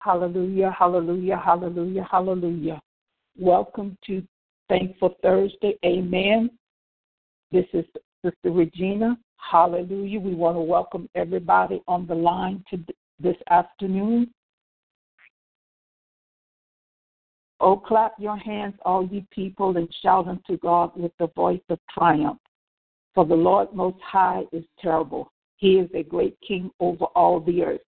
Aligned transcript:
Hallelujah, 0.00 0.74
hallelujah, 0.76 1.36
hallelujah, 1.36 2.08
hallelujah. 2.10 2.80
Welcome 3.38 3.96
to 4.06 4.22
Thankful 4.68 5.14
Thursday. 5.22 5.78
Amen. 5.84 6.50
This 7.52 7.66
is 7.72 7.84
Sister 8.24 8.50
Regina. 8.50 9.16
Hallelujah. 9.36 10.18
We 10.18 10.34
want 10.34 10.56
to 10.56 10.60
welcome 10.60 11.08
everybody 11.14 11.80
on 11.86 12.08
the 12.08 12.14
line 12.14 12.64
to 12.70 12.78
this 13.20 13.36
afternoon. 13.50 14.32
Oh, 17.60 17.76
clap 17.76 18.14
your 18.18 18.36
hands, 18.36 18.74
all 18.84 19.06
ye 19.06 19.26
people, 19.30 19.76
and 19.76 19.88
shout 20.02 20.28
unto 20.28 20.58
God 20.58 20.90
with 20.96 21.12
the 21.18 21.28
voice 21.28 21.60
of 21.70 21.78
triumph. 21.92 22.40
For 23.14 23.24
the 23.24 23.34
Lord 23.34 23.72
Most 23.72 23.96
High 24.02 24.44
is 24.52 24.64
terrible. 24.80 25.32
He 25.56 25.78
is 25.78 25.88
a 25.94 26.02
great 26.02 26.36
king 26.46 26.70
over 26.80 27.06
all 27.16 27.40
the 27.40 27.62
earth. 27.62 27.80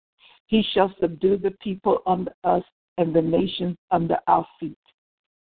He 0.47 0.65
shall 0.73 0.95
subdue 0.99 1.37
the 1.37 1.51
people 1.63 1.99
under 2.07 2.33
us 2.45 2.63
and 2.97 3.15
the 3.15 3.21
nations 3.21 3.77
under 3.91 4.17
our 4.27 4.47
feet. 4.59 4.79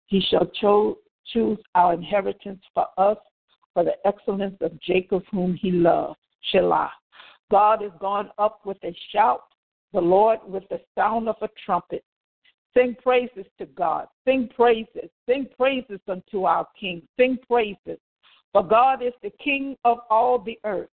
He 0.06 0.20
shall 0.20 0.46
cho- 0.60 0.98
choose 1.32 1.58
our 1.74 1.94
inheritance 1.94 2.62
for 2.74 2.86
us 2.98 3.16
for 3.72 3.84
the 3.84 3.94
excellence 4.06 4.56
of 4.60 4.78
Jacob, 4.80 5.22
whom 5.30 5.54
he 5.54 5.70
loved. 5.70 6.18
Selah. 6.52 6.90
God 7.50 7.82
is 7.82 7.92
gone 7.98 8.30
up 8.38 8.60
with 8.64 8.78
a 8.84 8.94
shout, 9.10 9.44
the 9.92 10.00
Lord 10.00 10.38
with 10.46 10.64
the 10.68 10.80
sound 10.94 11.28
of 11.28 11.36
a 11.40 11.48
trumpet. 11.64 12.04
Sing 12.78 12.94
praises 13.02 13.46
to 13.58 13.66
God. 13.66 14.06
Sing 14.24 14.48
praises. 14.54 15.10
Sing 15.28 15.48
praises 15.56 15.98
unto 16.06 16.44
our 16.44 16.66
King. 16.78 17.02
Sing 17.18 17.36
praises. 17.48 17.98
For 18.52 18.62
God 18.62 19.02
is 19.02 19.14
the 19.20 19.32
King 19.42 19.76
of 19.84 19.98
all 20.10 20.38
the 20.38 20.58
earth. 20.64 20.88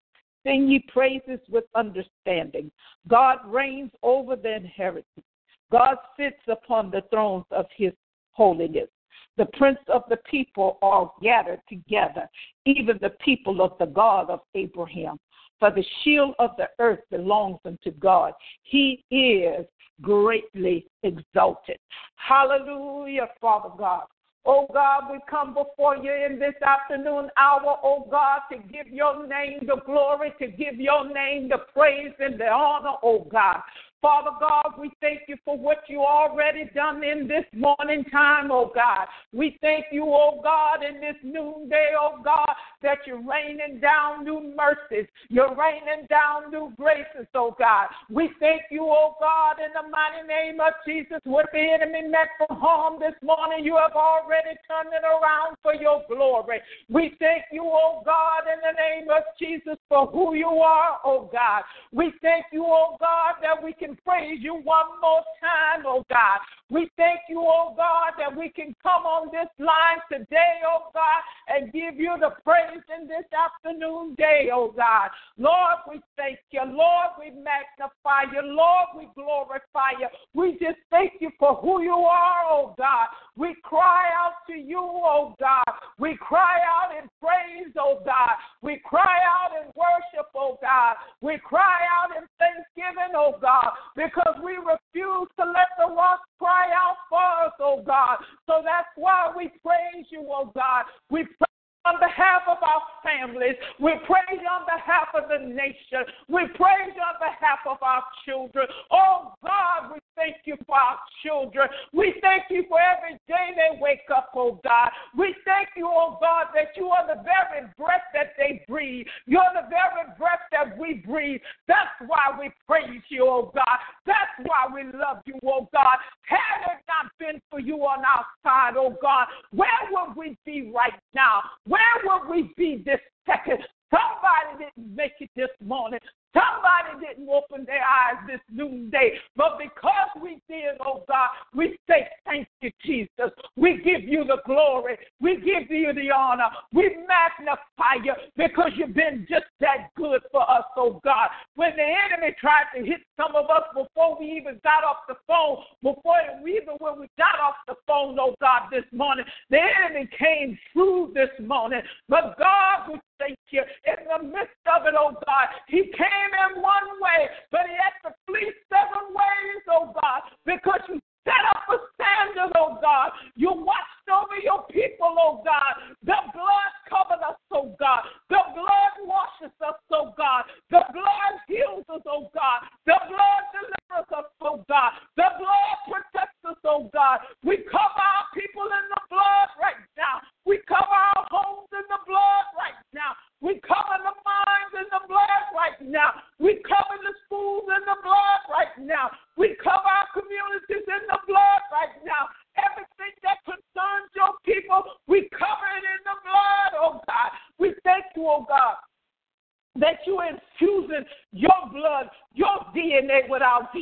Sing 0.46 0.68
ye 0.68 0.86
praises 0.88 1.40
with 1.50 1.64
understanding. 1.74 2.72
God 3.08 3.40
reigns 3.46 3.92
over 4.04 4.36
the 4.36 4.56
inheritance. 4.56 5.26
God 5.72 5.98
sits 6.18 6.42
upon 6.48 6.92
the 6.92 7.02
thrones 7.10 7.46
of 7.50 7.66
his 7.76 7.94
holiness. 8.32 8.90
The 9.38 9.46
prince 9.54 9.80
of 9.88 10.04
the 10.10 10.18
people 10.30 10.78
are 10.84 11.12
gathered 11.22 11.62
together, 11.68 12.30
even 12.66 13.00
the 13.02 13.16
people 13.26 13.62
of 13.62 13.72
the 13.80 13.86
God 13.86 14.30
of 14.30 14.42
Abraham. 14.54 15.18
For 15.62 15.70
the 15.70 15.86
shield 16.04 16.34
of 16.40 16.50
the 16.58 16.70
earth 16.80 17.02
belongs 17.12 17.60
unto 17.66 17.92
God. 17.92 18.34
He 18.64 19.06
is 19.12 19.64
greatly 20.02 20.88
exalted. 21.04 21.78
Hallelujah, 22.16 23.28
Father 23.40 23.70
God. 23.78 24.06
Oh 24.44 24.66
God, 24.74 25.04
we 25.12 25.20
come 25.30 25.54
before 25.54 25.98
you 25.98 26.12
in 26.12 26.40
this 26.40 26.56
afternoon 26.66 27.30
hour, 27.38 27.78
oh 27.84 28.08
God, 28.10 28.40
to 28.52 28.58
give 28.58 28.88
your 28.88 29.28
name 29.28 29.60
the 29.68 29.80
glory, 29.86 30.34
to 30.40 30.48
give 30.48 30.78
your 30.78 31.08
name 31.14 31.48
the 31.48 31.60
praise 31.76 32.14
and 32.18 32.40
the 32.40 32.50
honor, 32.50 32.98
oh 33.04 33.28
God. 33.32 33.62
Father 34.02 34.32
God, 34.40 34.74
we 34.80 34.90
thank 35.00 35.22
you 35.28 35.38
for 35.46 35.56
what 35.56 35.84
you 35.88 36.00
already 36.00 36.66
done 36.74 37.04
in 37.04 37.28
this 37.28 37.46
morning 37.54 38.04
time, 38.12 38.50
oh 38.52 38.72
God. 38.74 39.06
We 39.32 39.60
thank 39.62 39.86
you, 39.92 40.06
oh 40.08 40.40
God, 40.44 40.84
in 40.84 41.00
this 41.00 41.18
noonday, 41.24 41.92
oh 42.00 42.20
God, 42.24 42.50
that 42.82 42.98
you're 43.06 43.22
raining 43.22 43.80
down 43.80 44.24
new 44.24 44.56
mercies. 44.58 45.08
You're 45.30 45.56
raining 45.56 46.08
down 46.10 46.50
new 46.50 46.74
graces, 46.78 47.28
oh 47.36 47.56
God. 47.60 47.90
We 48.10 48.32
thank 48.40 48.64
you, 48.72 48.86
oh 48.90 49.14
God, 49.20 49.58
in 49.64 49.70
the 49.72 49.88
mighty 49.88 50.28
name 50.28 50.60
of 50.60 50.74
Jesus. 50.84 51.20
What 51.24 51.46
the 51.54 51.60
enemy 51.60 52.10
meant 52.10 52.30
for 52.40 52.56
harm 52.58 53.00
this 53.00 53.14
morning, 53.22 53.64
you 53.64 53.78
have 53.78 53.94
already 53.94 54.58
turned 54.66 54.96
it 54.98 55.06
around 55.06 55.58
for 55.62 55.76
your 55.76 56.02
glory. 56.10 56.60
We 56.90 57.14
thank 57.20 57.44
you, 57.52 57.64
oh 57.66 58.02
God, 58.04 58.50
in 58.52 58.60
the 58.66 58.74
name 58.74 59.12
of 59.12 59.22
Jesus, 59.38 59.78
for 59.88 60.08
who 60.08 60.34
you 60.34 60.48
are, 60.48 60.98
oh 61.06 61.30
God. 61.32 61.62
We 61.92 62.12
thank 62.24 62.46
you, 62.52 62.66
oh 62.66 62.98
God, 63.00 63.36
that 63.44 63.64
we 63.64 63.74
can 63.74 63.91
praise 64.06 64.40
you 64.42 64.56
one 64.56 65.00
more 65.02 65.22
time, 65.40 65.84
oh 65.86 66.04
God. 66.10 66.40
We 66.72 66.90
thank 66.96 67.20
you, 67.28 67.44
oh 67.44 67.74
God, 67.76 68.14
that 68.18 68.34
we 68.34 68.48
can 68.48 68.74
come 68.82 69.04
on 69.04 69.28
this 69.28 69.52
line 69.60 70.00
today, 70.10 70.64
oh 70.66 70.88
God, 70.94 71.22
and 71.50 71.72
give 71.74 72.00
you 72.00 72.16
the 72.18 72.32
praise 72.46 72.82
in 72.98 73.10
this 73.10 73.28
afternoon 73.36 74.16
day, 74.16 74.48
oh 74.54 74.72
God. 74.72 75.10
Lord, 75.38 75.84
we 75.90 76.00
thank 76.16 76.40
you. 76.52 76.62
Lord, 76.64 77.20
we 77.20 77.32
magnify 77.32 78.32
you. 78.32 78.42
Lord, 78.56 78.88
we 78.96 79.10
glorify 79.16 80.00
you. 80.00 80.08
We 80.34 80.54
just 80.54 80.80
thank 80.90 81.20
you 81.20 81.32
for 81.38 81.56
who 81.56 81.82
you 81.82 81.92
are, 82.08 82.48
oh 82.50 82.74
God. 82.78 83.08
We 83.36 83.54
cry 83.64 84.08
out 84.16 84.40
to 84.48 84.54
you, 84.54 84.80
oh 84.80 85.36
God. 85.42 85.76
We 86.00 86.18
cry 86.22 86.60
out 86.64 86.96
in 86.96 87.10
praise, 87.20 87.74
oh 87.78 88.00
God. 88.06 88.40
We 88.62 88.80
cry 88.86 89.20
out 89.28 89.60
in 89.60 89.68
worship, 89.76 90.32
oh 90.36 90.58
God. 90.62 90.96
We 91.20 91.38
cry 91.44 91.84
out 92.00 92.16
in 92.16 92.24
thanksgiving, 92.40 93.12
oh 93.14 93.36
God, 93.42 93.72
because 93.98 94.40
we 94.42 94.56
refuse 94.56 95.28
to 95.36 95.46
let 95.46 95.68
the 95.78 95.94
rocks 95.94 96.24
cry 96.40 96.61
out 96.70 96.98
for 97.10 97.46
us, 97.46 97.54
oh 97.60 97.82
God. 97.86 98.18
So 98.46 98.62
that's 98.64 98.90
why 98.96 99.32
we 99.36 99.50
praise 99.64 100.06
you, 100.10 100.26
oh 100.30 100.52
God. 100.54 100.86
We 101.10 101.24
praise 101.24 101.52
on 101.86 102.00
behalf 102.00 102.44
of 102.48 102.58
our 102.62 102.84
families. 103.02 103.58
We 103.80 103.92
praise 104.06 104.42
on 104.46 104.70
behalf 104.70 105.10
of 105.18 105.30
the 105.30 105.42
nation. 105.42 106.06
We 106.30 106.46
praise 106.54 106.94
on 106.94 107.18
behalf 107.18 107.66
of 107.66 107.82
our 107.82 108.04
children. 108.26 108.68
Oh 108.92 109.34
God, 109.42 109.94
we 109.94 110.00
thank 110.16 110.46
you 110.46 110.56
for 110.68 110.76
our 110.76 111.00
children. 111.26 111.68
We 111.94 112.14
thank 112.22 112.44
you 112.50 112.66
for 112.70 112.78
every 112.78 113.18
day 113.28 113.58
they 113.58 113.80
wake 113.82 114.06
up, 114.14 114.30
oh 114.36 114.60
God. 114.64 114.90
We 115.18 115.36
thank 115.46 115.70
you, 115.76 115.88
oh 115.90 116.18
God, 116.22 116.54
that 116.54 116.78
you 116.78 116.88
are 116.88 117.08
the 117.08 117.22
very 117.24 117.66
breath 117.78 118.06
that 118.14 118.38
they 118.38 118.64
breathe. 118.68 119.08
You're 119.26 119.54
the 119.54 119.68
very 119.70 120.06
breath 120.18 120.41
we 120.82 120.96
breathe. 121.06 121.42
That's 121.68 121.90
why 122.08 122.38
we 122.38 122.52
praise 122.68 123.02
you, 123.10 123.28
oh 123.28 123.52
God. 123.54 123.78
That's 124.06 124.36
why 124.44 124.74
we 124.74 124.84
love 124.98 125.18
you, 125.26 125.36
oh 125.46 125.70
God. 125.72 125.98
Had 126.24 126.74
it 126.74 126.84
not 126.88 127.12
been 127.20 127.40
for 127.50 127.60
you 127.60 127.78
on 127.78 128.04
our 128.04 128.26
side, 128.44 128.74
oh 128.78 128.98
God, 129.02 129.28
where 129.52 129.70
would 129.92 130.16
we 130.18 130.38
be 130.46 130.72
right 130.74 131.00
now? 131.14 131.42
Where 131.68 131.80
would 132.04 132.30
we 132.30 132.54
be 132.58 132.82
this 132.86 133.00
second? 133.26 133.60
Somebody 133.92 134.66
didn't 134.76 134.96
make 134.96 135.14
it 135.20 135.30
this 135.36 135.50
morning. 135.64 136.00
Somebody 136.34 137.06
didn't 137.06 137.28
open 137.30 137.66
their 137.66 137.84
eyes 137.84 138.24
this 138.28 138.40
noonday. 138.52 139.14
But 139.36 139.58
because 139.58 140.10
we 140.22 140.42
did, 140.48 140.80
oh 140.86 141.04
God, 141.08 141.30
we 141.54 141.78
say 141.90 142.08
thank 142.26 142.48
you, 142.62 142.72
Jesus. 142.86 143.32
We 143.58 143.82
give 143.84 144.04
you 144.04 144.24
the 144.24 144.38
glory. 144.46 144.98
We 145.20 145.36
give 145.38 145.70
you 145.70 145.94
the 145.94 146.12
honor. 146.12 146.50
We 146.74 146.96
magnify 147.08 148.04
you 148.04 148.14
because 148.38 148.72
you've 148.78 148.94
been 148.94 149.28
just 149.30 149.46
that 149.60 149.90
good 149.98 150.22
for 150.32 150.50
us, 150.50 150.64
oh 150.78 151.02
God. 151.04 151.30
When 151.56 151.72
the 151.76 151.84
enemy 151.84 152.34
tried 152.40 152.66
to 152.76 152.86
hit 152.86 153.02
some 153.18 153.36
of 153.36 153.50
us 153.50 153.64
before 153.74 154.18
we 154.18 154.28
even 154.32 154.60
got 154.64 154.84
off 154.84 154.98
the 155.08 155.16
phone, 155.28 155.58
before 155.84 156.16
we 156.44 156.58
even 156.62 156.76
when 156.80 157.00
we 157.00 157.08
got 157.18 157.40
off 157.42 157.56
the 157.68 157.76
phone, 157.86 158.18
oh 158.20 158.36
God, 158.40 158.70
this 158.72 158.86
morning, 158.94 159.26
the 159.50 159.60
enemy 159.60 160.10
came 160.18 160.58
through 160.72 161.12
this 161.14 161.30
morning. 161.46 161.82
But 162.08 162.38
God, 162.38 162.92
we 162.92 163.00
thank 163.22 163.38
you. 163.54 163.62
In 163.86 164.00
the 164.10 164.20
midst 164.26 164.66
of 164.66 164.90
it, 164.90 164.98
oh 164.98 165.14
God, 165.14 165.48
he 165.70 165.94
came 165.94 166.32
in 166.34 166.62
one 166.62 166.90
way, 166.98 167.30
but 167.54 167.70
he 167.70 167.76
had 167.78 167.94
to 168.10 168.16
flee 168.26 168.50
seven 168.66 169.14
ways, 169.14 169.62
oh 169.70 169.94
God, 169.94 170.26
because 170.46 170.82
you 170.90 170.98
set 171.24 171.46
up 171.54 171.70
a 171.70 171.78
standard, 171.94 172.52
oh 172.58 172.82
God. 172.82 173.14
You 173.38 173.54
watched 173.54 174.01
over 174.12 174.38
your 174.44 174.68
people, 174.68 175.16
oh 175.16 175.42
God. 175.44 175.96
The 176.04 176.20
blood 176.36 176.72
covered 176.92 177.24
us, 177.24 177.40
oh 177.52 177.76
God. 177.80 178.04
The 178.30 178.44
blood 178.54 178.94
washes 179.08 179.56
us, 179.64 179.80
oh 179.92 180.14
God. 180.20 180.44
The 180.70 180.84
blood 180.92 181.34
heals 181.48 181.88
us, 181.88 182.04
oh 182.06 182.28
God. 182.36 182.68
The 182.86 183.00
blood 183.08 183.44
delivers 183.56 184.12
us, 184.12 184.30
oh 184.44 184.64
God. 184.68 184.92
The 185.16 185.30
blood 185.40 185.78
protects 185.88 186.44
us, 186.44 186.60
oh 186.68 186.92
God. 186.94 187.24
We 187.44 187.64
cover 187.72 188.04
our 188.04 188.28
people 188.36 188.68
in 188.68 188.86
the 188.92 189.02
blood 189.10 189.50
right 189.58 189.80
now. 189.96 190.20
We 190.46 190.60
cover 190.68 190.92
our 190.92 191.24
homes 191.32 191.72
in 191.72 191.86
the 191.88 192.02
blood 192.04 192.46
right 192.60 192.80
now. 192.92 193.16
We 193.40 193.58
cover 193.64 193.98
the 194.04 194.16
minds 194.22 194.74
in 194.78 194.88
the 194.92 195.02
blood 195.08 195.44
right 195.56 195.80
now. 195.82 196.22
We 196.38 196.62
cover 196.62 196.98
the 197.02 197.14
schools 197.26 197.66
in 197.72 197.82
the 197.88 197.98
blood 198.04 198.42
right 198.52 198.76
now. 198.78 199.10
We 199.38 199.56
cover 199.64 199.88
our 199.88 200.10
community 200.14 200.82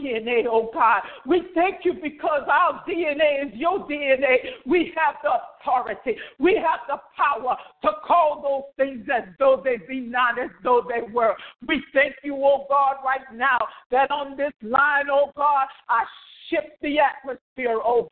DNA, 0.09 0.45
oh 0.49 0.69
God. 0.73 1.01
We 1.25 1.43
thank 1.53 1.85
you 1.85 1.93
because 1.93 2.41
our 2.51 2.83
DNA 2.87 3.47
is 3.47 3.53
your 3.53 3.79
DNA. 3.87 4.37
We 4.65 4.93
have 4.95 5.15
the 5.23 5.31
authority, 5.61 6.17
we 6.39 6.55
have 6.55 6.79
the 6.87 6.97
power 7.15 7.57
to 7.83 7.89
call 8.05 8.41
those 8.41 8.85
things 8.85 9.07
as 9.13 9.23
though 9.37 9.61
they 9.63 9.77
be 9.87 9.99
not 9.99 10.39
as 10.39 10.49
though 10.63 10.83
they 10.87 11.11
were. 11.11 11.35
We 11.67 11.83
thank 11.93 12.15
you, 12.23 12.35
oh 12.35 12.65
God, 12.69 12.97
right 13.03 13.21
now 13.33 13.57
that 13.91 14.11
on 14.11 14.37
this 14.37 14.53
line, 14.61 15.05
oh 15.11 15.31
God, 15.35 15.67
I 15.89 16.03
shift 16.49 16.81
the 16.81 16.97
atmosphere, 16.99 17.38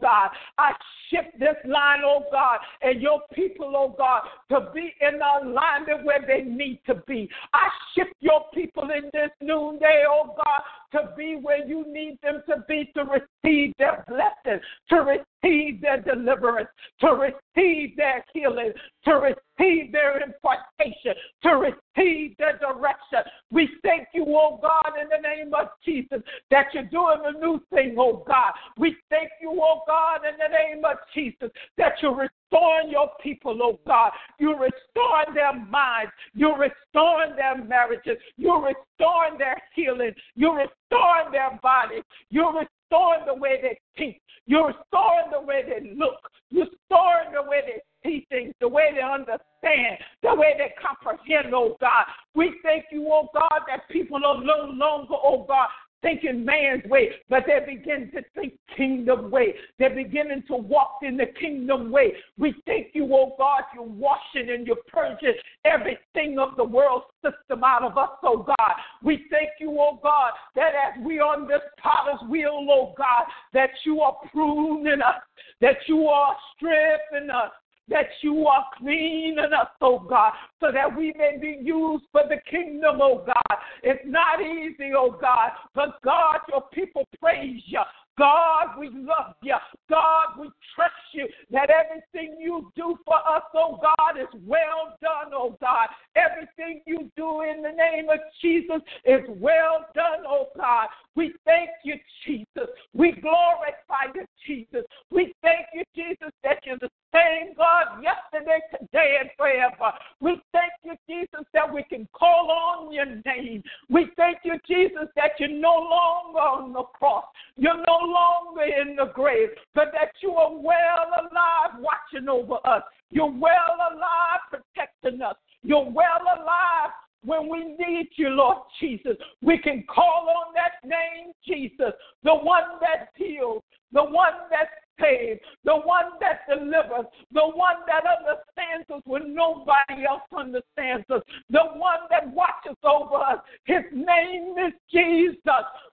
God. 0.07 0.29
I 0.57 0.71
shift 1.09 1.37
this 1.39 1.57
line, 1.65 1.99
oh 2.05 2.23
God, 2.31 2.59
and 2.81 3.01
your 3.01 3.21
people, 3.33 3.73
oh 3.75 3.93
God, 3.97 4.21
to 4.49 4.71
be 4.73 4.93
in 5.01 5.15
alignment 5.15 6.05
where 6.05 6.23
they 6.25 6.43
need 6.49 6.79
to 6.87 6.95
be. 7.07 7.29
I 7.53 7.67
shift 7.93 8.13
your 8.21 8.45
people 8.53 8.83
in 8.83 9.09
this 9.13 9.31
noonday, 9.41 10.03
oh 10.09 10.33
God, 10.35 10.61
to 10.93 11.13
be 11.17 11.37
where 11.41 11.67
you 11.67 11.85
need 11.91 12.17
them 12.23 12.41
to 12.47 12.63
be 12.67 12.89
to 12.95 13.03
receive 13.03 13.73
their 13.77 14.05
blessing, 14.07 14.61
to 14.89 14.95
receive 14.95 15.81
their 15.81 16.01
deliverance, 16.01 16.69
to 17.01 17.07
receive 17.07 17.97
their 17.97 18.23
healing, 18.33 18.71
to 19.03 19.11
receive 19.13 19.91
their 19.91 20.21
impartation, 20.21 21.13
to 21.43 21.49
receive 21.49 22.37
their 22.37 22.57
direction. 22.59 23.19
We 23.51 23.69
thank 23.81 24.09
you, 24.13 24.25
oh 24.27 24.59
God, 24.61 24.93
in 25.01 25.07
the 25.07 25.21
name 25.21 25.53
of 25.53 25.67
Jesus, 25.85 26.21
that 26.51 26.67
you're 26.73 26.83
doing 26.83 27.19
a 27.23 27.31
new 27.31 27.61
thing, 27.73 27.95
oh 27.97 28.23
God. 28.27 28.51
We 28.77 28.95
thank 29.09 29.29
you, 29.41 29.57
oh 29.61 29.81
God, 29.87 30.21
in 30.27 30.35
the 30.37 30.51
name 30.51 30.83
of 30.83 30.97
Jesus, 31.13 31.49
that 31.77 31.93
you're 32.01 32.11
restoring 32.11 32.89
your 32.89 33.09
people, 33.21 33.57
oh 33.63 33.79
God. 33.87 34.11
You're 34.39 34.59
restoring 34.59 35.33
their 35.33 35.53
minds. 35.53 36.11
You're 36.33 36.57
restoring 36.57 37.35
their 37.35 37.63
marriages. 37.63 38.17
You're 38.35 38.61
restoring 38.61 39.37
their 39.37 39.61
healing. 39.73 40.13
You're 40.35 40.57
restoring 40.57 41.31
their 41.31 41.57
bodies. 41.63 42.03
You're 42.29 42.53
restoring 42.53 43.25
the 43.25 43.35
way 43.35 43.59
they 43.61 43.79
think. 43.97 44.21
You're 44.45 44.67
restoring 44.67 45.31
the 45.31 45.41
way 45.41 45.63
they 45.67 45.93
look. 45.95 46.19
You're 46.49 46.65
restoring 46.65 47.33
the 47.33 47.49
way 47.49 47.61
they 47.65 47.81
see 48.03 48.25
things, 48.29 48.53
the 48.59 48.67
way 48.67 48.89
they 48.93 49.01
understand, 49.01 49.97
the 50.23 50.33
way 50.35 50.53
they 50.57 50.73
comprehend, 50.81 51.53
oh 51.53 51.77
God. 51.79 52.05
We 52.35 52.53
thank 52.63 52.85
you, 52.91 53.07
oh 53.11 53.27
God, 53.33 53.61
that 53.67 53.87
people 53.89 54.17
are 54.17 54.43
no 54.43 54.69
longer, 54.71 55.15
oh 55.23 55.45
God, 55.47 55.67
thinking 56.01 56.45
man's 56.45 56.83
way, 56.85 57.09
but 57.29 57.43
they 57.47 57.59
begin 57.75 58.11
to 58.11 58.21
think 58.35 58.53
kingdom 58.75 59.31
way. 59.31 59.55
They're 59.79 59.95
beginning 59.95 60.43
to 60.47 60.55
walk 60.55 60.99
in 61.01 61.17
the 61.17 61.25
kingdom 61.39 61.91
way. 61.91 62.13
We 62.37 62.55
thank 62.65 62.89
you, 62.93 63.09
oh 63.11 63.35
God, 63.37 63.63
you're 63.73 63.83
washing 63.83 64.49
and 64.49 64.67
you're 64.67 64.77
purging 64.87 65.33
everything 65.65 66.37
of 66.39 66.55
the 66.55 66.63
world 66.63 67.03
system 67.23 67.63
out 67.63 67.83
of 67.83 67.97
us, 67.97 68.09
oh 68.23 68.43
God. 68.43 68.73
We 69.03 69.25
thank 69.31 69.49
you, 69.59 69.75
oh 69.79 69.99
God, 70.01 70.31
that 70.55 70.73
as 70.73 71.03
we 71.03 71.19
on 71.19 71.47
this 71.47 71.61
potter's 71.81 72.21
wheel, 72.29 72.65
oh 72.69 72.93
God, 72.97 73.25
that 73.53 73.71
you 73.85 74.01
are 74.01 74.15
pruning 74.31 75.01
us, 75.01 75.21
that 75.61 75.77
you 75.87 76.07
are 76.07 76.35
stripping 76.55 77.29
us, 77.29 77.51
that 77.89 78.07
you 78.21 78.47
are 78.47 78.65
clean 78.77 79.37
enough, 79.39 79.69
oh 79.81 79.99
God, 79.99 80.33
so 80.59 80.67
that 80.73 80.95
we 80.95 81.13
may 81.17 81.37
be 81.39 81.59
used 81.61 82.05
for 82.11 82.23
the 82.27 82.37
kingdom, 82.49 82.99
oh 83.01 83.23
God. 83.25 83.57
It's 83.83 84.03
not 84.05 84.41
easy, 84.41 84.91
oh 84.95 85.17
God, 85.19 85.51
but 85.73 86.01
God, 86.03 86.39
your 86.49 86.63
people 86.73 87.07
praise 87.19 87.61
you. 87.65 87.81
God, 88.17 88.79
we 88.79 88.89
love 88.89 89.35
you. 89.43 89.55
God, 89.89 90.39
we 90.39 90.49
trust 90.75 90.93
you 91.13 91.27
that 91.51 91.69
everything 91.69 92.37
you 92.39 92.71
do 92.75 92.97
for 93.05 93.15
us, 93.15 93.43
oh 93.53 93.79
God, 93.81 94.19
is 94.19 94.41
well 94.45 94.97
done, 95.01 95.31
oh 95.33 95.55
God. 95.61 95.87
Everything 96.15 96.81
you 96.87 97.11
do 97.15 97.41
in 97.41 97.61
the 97.61 97.71
name 97.71 98.09
of 98.09 98.19
Jesus 98.41 98.81
is 99.05 99.21
well 99.27 99.85
done, 99.93 100.25
oh 100.27 100.47
God. 100.57 100.87
We 101.17 101.33
thank 101.45 101.71
you, 101.83 101.95
Jesus. 102.27 102.69
We 102.93 103.11
glorify 103.13 104.13
you, 104.13 104.23
Jesus. 104.45 104.85
We 105.09 105.33
thank 105.41 105.65
you, 105.73 105.83
Jesus, 105.95 106.31
that 106.43 106.59
you're 106.63 106.77
the 106.77 106.91
same 107.11 107.55
God 107.57 108.03
yesterday, 108.03 108.59
today, 108.69 109.17
and 109.21 109.29
forever. 109.35 109.97
We 110.21 110.39
thank 110.53 110.73
you, 110.83 110.93
Jesus, 111.09 111.43
that 111.55 111.73
we 111.73 111.81
can 111.89 112.07
call 112.13 112.51
on 112.51 112.93
your 112.93 113.07
name. 113.25 113.63
We 113.89 114.11
thank 114.15 114.37
you, 114.43 114.59
Jesus, 114.67 115.07
that 115.15 115.31
you're 115.39 115.49
no 115.49 115.73
longer 115.73 116.39
on 116.39 116.73
the 116.73 116.83
cross. 116.83 117.25
You're 117.55 117.83
no 117.83 117.97
longer 117.97 118.61
in 118.61 118.95
the 118.95 119.11
grave, 119.15 119.49
but 119.73 119.91
that 119.93 120.11
you 120.21 120.33
are 120.33 120.53
well 120.53 121.07
alive 121.17 121.81
watching 121.81 122.29
over 122.29 122.59
us. 122.63 122.83
You're 123.09 123.25
well 123.31 123.75
alive 123.91 124.41
protecting 124.51 125.23
us. 125.23 125.35
You're 125.63 125.89
well 125.89 126.21
alive 126.21 126.91
when 127.23 127.49
we 127.49 127.75
need 127.77 128.09
you, 128.15 128.29
Lord 128.29 128.57
Jesus. 128.79 129.17
We 129.41 129.57
can 129.59 129.83
call 129.93 130.29
on 130.29 130.53
that 130.53 130.87
name, 130.87 131.31
Jesus, 131.45 131.93
the 132.23 132.35
one 132.35 132.79
that 132.81 133.09
heals, 133.15 133.63
the 133.91 134.03
one 134.03 134.33
that 134.49 134.67
saves, 134.99 135.39
the 135.63 135.75
one 135.75 136.11
that 136.19 136.41
delivers, 136.49 137.05
the 137.31 137.47
one 137.47 137.77
that 137.87 138.03
understands 138.05 138.89
us 138.93 139.01
when 139.05 139.33
nobody 139.33 140.05
else 140.07 140.23
understands 140.35 141.05
us, 141.09 141.21
the 141.49 141.63
one 141.75 141.99
that 142.09 142.27
watches 142.33 142.77
over 142.83 143.15
us. 143.15 143.39
His 143.65 143.83
name 143.93 144.55
is 144.57 144.73
Jesus. 144.91 145.37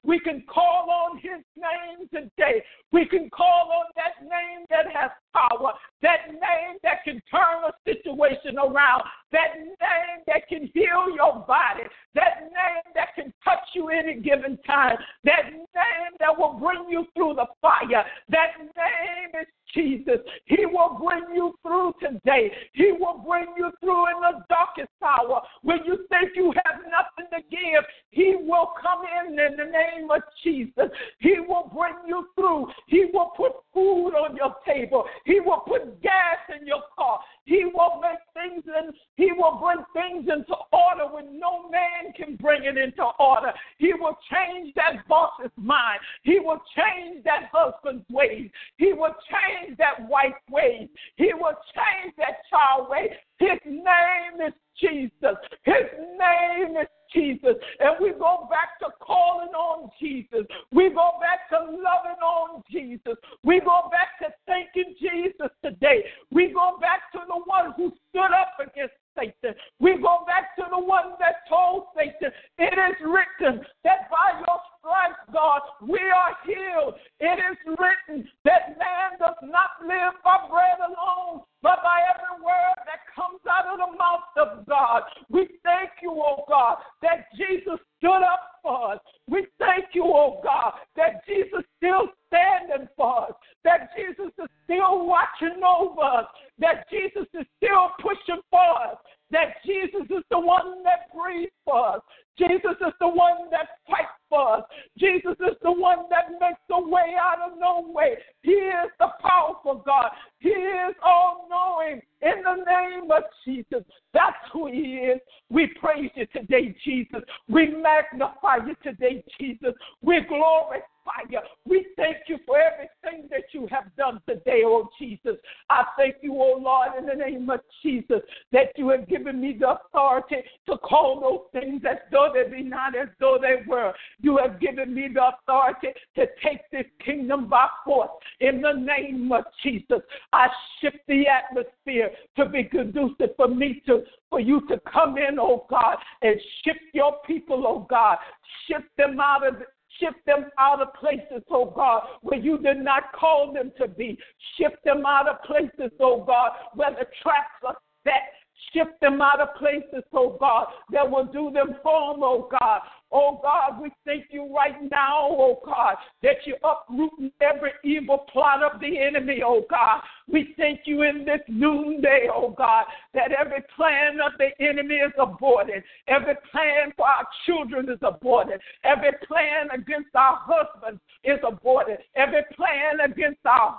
We 0.03 0.19
can 0.21 0.43
call 0.53 0.91
on 0.91 1.19
his 1.19 1.45
name 1.57 2.09
today. 2.13 2.63
We 2.93 3.07
can 3.07 3.31
call 3.31 3.71
on 3.73 3.87
that 3.97 4.23
name 4.23 4.67
that 4.71 4.87
has 4.95 5.11
power, 5.35 5.73
that 6.03 6.29
name 6.31 6.79
that 6.83 7.03
can 7.05 7.21
turn 7.31 7.67
a 7.67 7.73
situation 7.85 8.57
around, 8.59 9.03
that 9.33 9.59
name 9.59 10.23
that 10.27 10.49
can 10.49 10.71
heal 10.73 11.11
your 11.15 11.45
body, 11.47 11.85
that 12.15 12.43
name 12.43 12.93
that 12.95 13.15
can 13.15 13.33
touch 13.45 13.67
you 13.75 13.89
any 13.89 14.21
given 14.21 14.59
time, 14.67 14.97
that 15.25 15.51
name 15.51 16.13
that 16.21 16.39
will 16.39 16.55
bring 16.55 16.89
you 16.89 17.07
through 17.15 17.35
the 17.35 17.47
fire, 17.61 18.05
that 18.29 18.51
name 18.59 19.31
is 19.41 19.49
Jesus. 19.75 20.21
He 20.47 20.67
will 20.67 20.99
bring 21.03 21.35
you 21.35 21.55
through 21.63 21.95
today. 22.01 22.51
He 22.73 22.93
will 22.93 23.25
bring 23.27 23.47
you 23.57 23.71
through 23.81 24.07
in 24.09 24.21
the 24.21 24.45
darkest 24.49 24.93
hour 25.03 25.43
when 25.63 25.79
you 25.85 26.07
think 26.09 26.31
you 26.35 26.53
have 26.65 26.81
nothing 26.85 27.31
to 27.33 27.43
give. 27.51 27.85
He 28.11 28.37
will 28.39 28.73
come 28.81 29.03
in 29.05 29.39
in 29.39 29.57
the 29.57 29.65
name 29.65 30.11
of 30.11 30.23
Jesus. 30.43 30.91
He 31.19 31.37
will 31.41 31.71
bring 31.75 31.95
you 32.07 32.29
through. 32.35 32.69
He 32.87 33.07
will 33.13 33.33
put 33.37 33.53
food 33.73 34.13
on 34.15 34.37
your 34.37 34.55
table. 34.67 35.05
He 35.25 35.41
will 35.41 35.63
put 35.67 36.01
gas 36.03 36.39
in 36.59 36.67
your 36.67 36.83
car. 36.97 37.21
He 37.45 37.65
will 37.65 38.01
make 38.01 38.21
things 38.33 38.65
in, 38.67 38.93
he 39.17 39.31
will 39.33 39.61
bring 39.63 39.85
things 39.93 40.29
into 40.33 40.55
order 40.73 41.13
when 41.13 41.39
no 41.39 41.69
man 41.69 42.13
can 42.17 42.37
bring 42.37 42.65
it 42.65 42.79
into 42.79 43.05
order. 43.19 43.53
He 43.79 43.93
will 43.93 44.17
change 44.33 44.75
that 44.77 45.07
boss's 45.09 45.53
mind. 45.57 46.01
He 46.25 46.41
will 46.41 46.61
change 46.75 47.23
that 47.25 47.51
husband's 47.53 48.05
ways. 48.11 48.51
He 48.77 48.93
will 48.93 49.15
change 49.31 49.77
that 49.79 50.09
wife's 50.09 50.37
ways. 50.51 50.89
He 51.17 51.33
will 51.35 51.57
change 51.75 52.15
that 52.19 52.43
child's 52.51 52.91
way. 52.91 53.17
His 53.39 53.61
name 53.65 54.41
is 54.47 54.55
Jesus. 54.81 55.37
His 55.65 55.87
name 56.19 56.77
is 56.77 56.89
Jesus. 57.15 57.55
And 57.79 57.97
we 58.01 58.11
go 58.13 58.49
back 58.51 58.79
to 58.81 58.87
calling 59.01 59.55
on 59.55 59.91
Jesus. 60.01 60.47
We 60.73 60.89
go 60.91 61.13
back 61.21 61.49
to 61.51 61.71
loving 61.71 62.21
on 62.23 62.63
Jesus. 62.71 63.15
We 63.45 63.61
go 63.61 63.91
back 63.91 64.19
to 64.21 64.35
thanking 64.47 64.95
Jesus 65.01 65.51
today. 65.63 66.05
We 66.31 66.53
go 66.53 66.79
back 66.81 67.13
to 67.13 67.21
the 67.27 67.41
one 67.45 67.73
who 67.77 67.93
stood 68.11 68.33
up 68.33 68.57
against 68.61 68.95
Satan. 69.17 69.55
We 69.79 69.97
go 69.99 70.25
back 70.27 70.57
to 70.57 70.65
the 70.71 70.79
one 70.79 71.15
that 71.21 71.47
told 71.49 71.87
Satan, 71.97 72.33
It 72.59 72.75
is 72.75 72.97
written 73.01 73.65
that 73.85 74.11
by 74.11 74.39
your 74.39 74.59
stripes, 74.79 75.24
God, 75.35 75.61
we 75.83 75.99
are 75.99 76.39
healed. 76.47 76.95
It 77.19 77.39
is 77.43 77.59
written 77.67 78.23
that 78.45 78.79
man 78.79 79.19
does 79.19 79.35
not 79.43 79.83
live 79.83 80.15
by 80.23 80.47
bread 80.49 80.79
alone, 80.79 81.43
but 81.61 81.83
by 81.83 82.07
every 82.15 82.39
word 82.39 82.79
that 82.87 83.03
comes 83.11 83.43
out 83.51 83.67
of 83.67 83.83
the 83.83 83.99
mouth 83.99 84.31
of 84.39 84.65
God. 84.67 85.03
We 85.29 85.49
thank 85.65 85.91
you, 86.03 86.13
oh 86.15 86.45
God, 86.49 86.79
that 87.03 87.27
Jesus 87.37 87.81
stood 87.99 88.23
up 88.23 88.63
for 88.63 88.93
us. 88.93 89.01
We 89.29 89.47
thank 89.59 89.87
you, 89.93 90.05
oh 90.05 90.41
God, 90.45 90.75
that 90.95 91.27
Jesus 91.27 91.67
still 91.79 92.07
standing 92.29 92.89
for 92.97 93.29
us, 93.29 93.35
that 93.65 93.91
Jesus 93.97 94.31
is 94.39 94.51
still 94.65 95.07
watching 95.07 95.61
over 95.67 96.01
us, 96.01 96.27
that 96.59 96.87
Jesus 96.91 97.27
is 97.35 97.47
still 97.59 97.91
pushing 98.01 98.41
for 98.51 98.71
us, 98.87 98.97
that 99.31 99.59
Jesus 99.67 100.07
is 100.11 100.23
the 100.31 100.39
one 100.39 100.85
that 100.85 101.11
breathes 101.15 101.51
for 101.65 101.97
us. 101.97 102.01
Jesus 102.39 102.77
is 102.81 102.93
the 103.01 103.09
one 103.09 103.51
that 103.51 103.83
fights 103.89 104.15
for 104.29 104.59
us. 104.59 104.65
Jesus 104.99 105.37
is 105.41 105.57
the 105.63 105.73
one 105.73 106.07
that 106.11 106.31
makes 106.41 106.61
a 106.71 106.81
way 106.81 107.15
out 107.21 107.39
of 107.41 107.59
no 107.59 107.85
way. 107.93 108.17
He 108.43 108.53
is 108.53 108.91
the 108.99 109.09
powerful 109.21 109.83
God. 109.87 110.11
He 110.39 110.54
is 110.65 110.97
all 111.05 111.49
knowing 111.51 112.03
in 112.25 112.43
the 112.43 112.65
name 112.65 113.11
of 113.11 113.23
Jesus. 113.45 113.85
That's 114.13 114.37
who 114.53 114.67
He 114.67 114.97
is. 115.13 115.21
We 115.51 115.69
praise 115.81 116.11
you 116.15 116.27
today, 116.27 116.75
Jesus. 116.85 117.21
We 117.49 117.69
magnify 117.69 118.67
you 118.67 118.75
today, 118.83 119.23
Jesus. 119.39 119.75
We 120.03 120.21
glorify 120.29 120.85
you. 121.29 121.41
We 121.67 121.87
thank 121.97 122.17
you 122.29 122.39
for 122.47 122.57
everything 122.59 123.29
that 123.31 123.45
you 123.53 123.69
have 123.71 123.95
done 123.97 124.21
today. 124.29 124.55
day, 124.55 124.63
oh 124.65 124.89
Jesus. 124.99 125.37
I 125.69 125.85
thank 125.97 126.17
you, 126.23 126.33
oh 126.35 126.59
Lord, 126.61 126.89
in 126.99 127.07
the 127.07 127.15
name 127.15 127.49
of 127.51 127.61
Jesus, 127.83 128.21
that 128.53 128.73
you 128.77 128.89
have 128.91 129.09
given 129.09 129.41
me 129.41 129.57
the 129.59 129.71
authority 129.71 130.37
to 130.67 130.77
call 130.79 131.21
those 131.21 131.61
things 131.61 131.83
as 131.89 131.99
though 132.11 132.33
they 132.33 132.51
be 132.51 132.63
not 132.63 132.97
as 132.97 133.09
though 133.21 133.39
they 133.41 133.63
were. 133.67 133.93
You 134.21 134.39
have 134.39 134.61
given 134.61 134.95
me 134.95 135.09
the 135.13 135.29
authority 135.29 135.89
to 136.17 136.27
take 136.43 136.71
this 136.71 136.87
kingdom 137.05 137.49
by 137.49 137.67
force. 137.85 138.11
In 138.41 138.61
the 138.61 138.73
name 138.73 139.31
of 139.33 139.45
Jesus, 139.63 140.01
I 140.33 140.49
shift 140.81 140.99
the 141.09 141.25
atmosphere 141.27 142.11
to 142.37 142.47
be 142.47 142.65
conducive 142.65 143.31
for 143.37 143.49
me 143.49 143.83
to 143.87 144.03
for 144.31 144.41
you 144.41 144.61
to 144.69 144.81
come 144.91 145.17
in, 145.17 145.39
oh 145.39 145.67
God, 145.71 145.97
and 146.23 146.41
shift 146.63 146.81
your 146.93 147.17
people, 147.27 147.65
oh 147.67 147.87
God. 147.89 148.19
Shift 148.67 148.89
them 148.97 149.21
out 149.21 149.47
of 149.47 149.55
Shift 150.01 150.27
them 150.27 150.47
out 150.59 150.81
of 150.81 150.93
places, 150.95 151.43
oh 151.51 151.67
God, 151.67 152.03
where 152.23 152.39
you 152.39 152.59
did 152.59 152.79
not 152.79 153.13
call 153.13 153.53
them 153.53 153.71
to 153.79 153.87
be. 153.87 154.19
Shift 154.57 154.77
them 154.85 155.07
out 155.07 155.29
of 155.29 155.43
places, 155.43 155.93
oh 156.01 156.25
God, 156.25 156.51
where 156.75 156.91
the 156.91 157.07
traps 157.23 157.63
are 157.65 157.77
set. 158.03 158.33
Shift 158.73 159.01
them 159.01 159.21
out 159.21 159.41
of 159.41 159.55
places, 159.57 160.05
oh 160.13 160.37
God, 160.39 160.67
that 160.91 161.09
will 161.09 161.27
do 161.27 161.51
them 161.53 161.77
harm, 161.85 162.23
oh 162.23 162.49
God. 162.51 162.81
Oh 163.13 163.39
God, 163.43 163.81
we 163.81 163.91
thank 164.05 164.27
you 164.31 164.53
right 164.55 164.75
now, 164.91 165.29
oh 165.31 165.61
God, 165.65 165.95
that 166.23 166.37
you're 166.45 166.57
uprooting 166.65 167.31
every 167.41 167.71
evil 167.85 168.27
plot 168.33 168.63
of 168.63 168.81
the 168.81 168.99
enemy, 168.99 169.41
oh 169.45 169.65
God. 169.71 170.01
We 170.27 170.55
thank 170.57 170.81
you 170.85 171.03
in 171.03 171.25
this 171.25 171.41
noonday, 171.47 172.29
oh 172.33 172.55
God, 172.57 172.85
that 173.13 173.31
every 173.31 173.63
plan 173.77 174.19
of 174.21 174.33
the 174.39 174.51
enemy 174.65 174.97
is 174.97 175.13
aborted. 175.19 175.85
Every 176.09 176.35
plan 176.51 176.93
for 176.97 177.07
our 177.07 177.27
children 177.47 177.89
is 177.89 178.01
aborted. 178.03 178.61
Every 178.83 179.13
plan 179.29 179.69
against 179.73 180.15
our 180.15 180.41
husbands 180.41 181.01
is 181.23 181.39
aborted. 181.47 181.99
Every 182.17 182.43
plan 182.57 183.01
against 183.05 183.45
our 183.47 183.79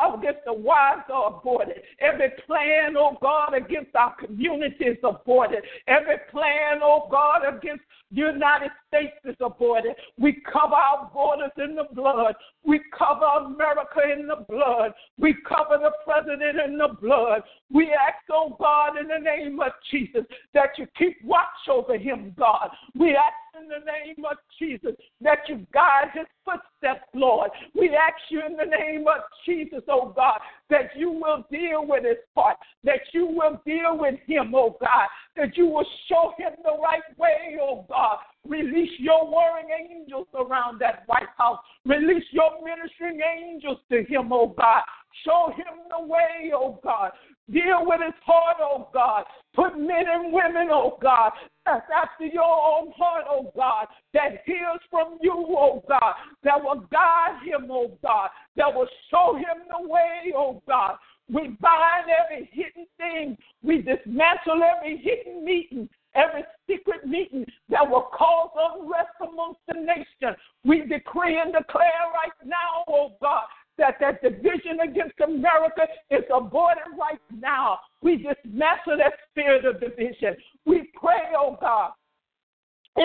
against 0.00 0.40
the 0.44 0.52
wives 0.52 1.02
are 1.12 1.36
aborted. 1.36 1.82
Every 2.00 2.30
plan, 2.46 2.96
oh 2.96 3.16
God, 3.20 3.54
against 3.54 3.94
our 3.94 4.14
community 4.16 4.84
is 4.84 4.98
aborted. 5.02 5.62
Every 5.86 6.16
plan, 6.30 6.80
oh 6.82 7.08
God, 7.10 7.42
against 7.46 7.84
the 8.10 8.18
United 8.18 8.70
States 8.88 9.16
is 9.24 9.36
aborted. 9.40 9.94
We 10.18 10.42
cover 10.52 10.74
our 10.74 11.10
borders 11.12 11.50
in 11.58 11.74
the 11.74 11.86
blood. 11.92 12.34
We 12.64 12.80
cover 12.96 13.24
America 13.46 14.00
in 14.12 14.26
the 14.26 14.44
blood. 14.48 14.92
We 15.18 15.34
cover 15.48 15.82
the 15.82 15.92
president 16.04 16.60
in 16.64 16.78
the 16.78 16.96
blood. 17.00 17.42
We 17.72 17.90
ask, 17.92 18.22
oh 18.30 18.56
God, 18.58 18.98
in 18.98 19.08
the 19.08 19.18
name 19.18 19.60
of 19.60 19.72
Jesus, 19.90 20.22
that 20.54 20.70
you 20.78 20.86
keep 20.96 21.16
watch 21.24 21.46
over 21.70 21.96
him, 21.96 22.34
God. 22.38 22.70
We 22.94 23.10
ask 23.10 23.34
in 23.60 23.68
the 23.68 23.84
name 23.84 24.24
of 24.30 24.36
Jesus 24.58 24.92
that 25.20 25.38
you 25.48 25.66
guide 25.72 26.10
his 26.14 26.26
footsteps, 26.44 27.08
Lord. 27.14 27.50
We 27.74 27.90
ask 27.90 28.16
you 28.30 28.42
in 28.44 28.56
the 28.56 28.64
name 28.64 29.06
of 29.08 29.22
Jesus, 29.44 29.82
oh 29.88 30.12
God, 30.14 30.38
that 30.70 30.90
you 30.96 31.10
will 31.10 31.44
deal 31.50 31.86
with 31.86 32.04
his 32.04 32.18
heart, 32.36 32.56
that 32.84 33.00
you 33.12 33.26
will 33.26 33.60
deal 33.66 33.98
with 33.98 34.16
him, 34.26 34.54
oh 34.54 34.76
God, 34.80 35.08
that 35.36 35.56
you 35.56 35.66
will 35.66 35.86
show 36.08 36.32
him 36.38 36.52
the 36.64 36.78
right 36.82 37.02
way, 37.18 37.58
oh 37.60 37.86
God. 37.88 38.18
Release 38.46 38.92
your 38.98 39.28
warring 39.28 39.68
angels 39.90 40.28
around 40.34 40.80
that 40.80 41.02
White 41.06 41.28
House. 41.36 41.58
Release 41.84 42.24
your 42.30 42.50
ministering 42.62 43.20
angels 43.20 43.78
to 43.90 44.04
him, 44.04 44.32
oh 44.32 44.54
God. 44.56 44.82
Show 45.24 45.52
him 45.56 45.88
the 45.90 46.06
way, 46.06 46.52
oh 46.54 46.78
God. 46.82 47.12
Deal 47.50 47.80
with 47.80 48.00
his 48.04 48.14
heart, 48.24 48.56
oh 48.60 48.88
God. 48.92 49.24
Put 49.54 49.78
men 49.78 50.04
and 50.12 50.32
women, 50.32 50.68
oh 50.70 50.98
God, 51.00 51.32
after 51.66 52.26
your 52.26 52.44
own 52.44 52.92
heart, 52.96 53.24
oh 53.28 53.52
God, 53.56 53.86
that 54.14 54.42
hears 54.44 54.80
from 54.90 55.18
you, 55.20 55.32
oh 55.32 55.82
God, 55.88 56.14
that 56.44 56.62
will 56.62 56.86
guide 56.90 57.40
him, 57.44 57.68
oh 57.70 57.96
God, 58.02 58.30
that 58.56 58.72
will 58.72 58.88
show 59.10 59.36
him 59.36 59.66
the 59.70 59.88
way, 59.88 60.32
oh 60.34 60.62
God. 60.66 60.96
We 61.28 61.56
bind 61.60 62.06
every 62.08 62.48
hidden 62.52 62.86
thing. 62.98 63.36
We 63.62 63.78
dismantle 63.78 64.62
every 64.62 64.96
hidden 64.98 65.44
meeting, 65.44 65.88
every 66.14 66.44
secret 66.68 67.06
meeting 67.06 67.44
that 67.68 67.88
will 67.88 68.08
cause 68.16 68.50
unrest 68.56 69.10
amongst 69.20 69.60
the 69.66 69.74
nation. 69.74 70.36
We 70.64 70.82
decree 70.86 71.40
and 71.40 71.52
declare 71.52 72.12
right 72.14 72.32
now, 72.44 72.84
oh 72.88 73.12
God, 73.20 73.42
that 73.78 73.96
that 74.00 74.22
division 74.22 74.80
against 74.82 75.20
America 75.20 75.82
is 76.10 76.24
aborted 76.34 76.84
right 76.98 77.20
now. 77.36 77.80
We 78.02 78.16
dismantle 78.16 78.98
that 78.98 79.14
spirit 79.30 79.64
of 79.64 79.80
division. 79.80 80.36
We 80.64 80.90
pray, 80.94 81.32
oh 81.36 81.58
God, 81.60 81.90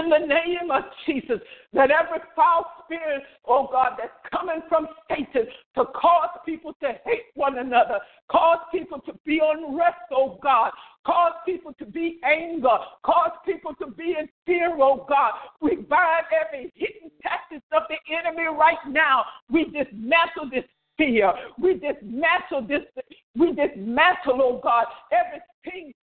in 0.04 0.10
the 0.10 0.20
name 0.20 0.72
of 0.72 0.84
Jesus, 1.06 1.40
that 1.74 1.92
every 1.92 2.20
foul 2.36 2.66
spirit, 2.84 3.24
oh 3.46 3.68
God, 3.72 3.92
that's 3.98 4.12
coming 4.32 4.62
from 4.70 4.88
Satan 5.10 5.48
to 5.76 5.86
cause 5.86 6.30
people 6.46 6.74
to 6.82 6.88
hate 7.06 7.32
one 7.36 7.58
another, 7.58 8.00
cause 8.30 8.60
people 8.72 9.00
to 9.02 9.14
be 9.26 9.42
unrest, 9.44 9.98
oh 10.12 10.40
God, 10.42 10.72
cause 11.06 11.34
people 11.46 11.74
to 11.80 11.86
be 11.86 12.20
anger, 12.24 12.78
cause 13.04 13.32
people 13.46 13.74
to 13.76 13.88
be 13.88 14.16
in 14.20 14.28
fear, 14.46 14.76
oh 14.80 15.06
God. 15.08 15.34
We 15.62 15.76
bind 15.78 16.26
every 16.46 16.72
hidden 16.76 17.12
tactics 17.22 17.66
of 17.72 17.84
the 17.90 17.98
enemy 18.14 18.48
right 18.48 18.78
now. 18.88 19.26
We 19.50 19.66
dismantle 19.66 20.50
this 20.52 20.66
fear. 20.98 21.34
We 21.58 21.74
dismantle 21.74 22.68
this. 22.68 22.82
We 23.36 23.48
dismantle, 23.54 24.42
oh 24.42 24.60
God, 24.64 24.86
everything 25.12 25.51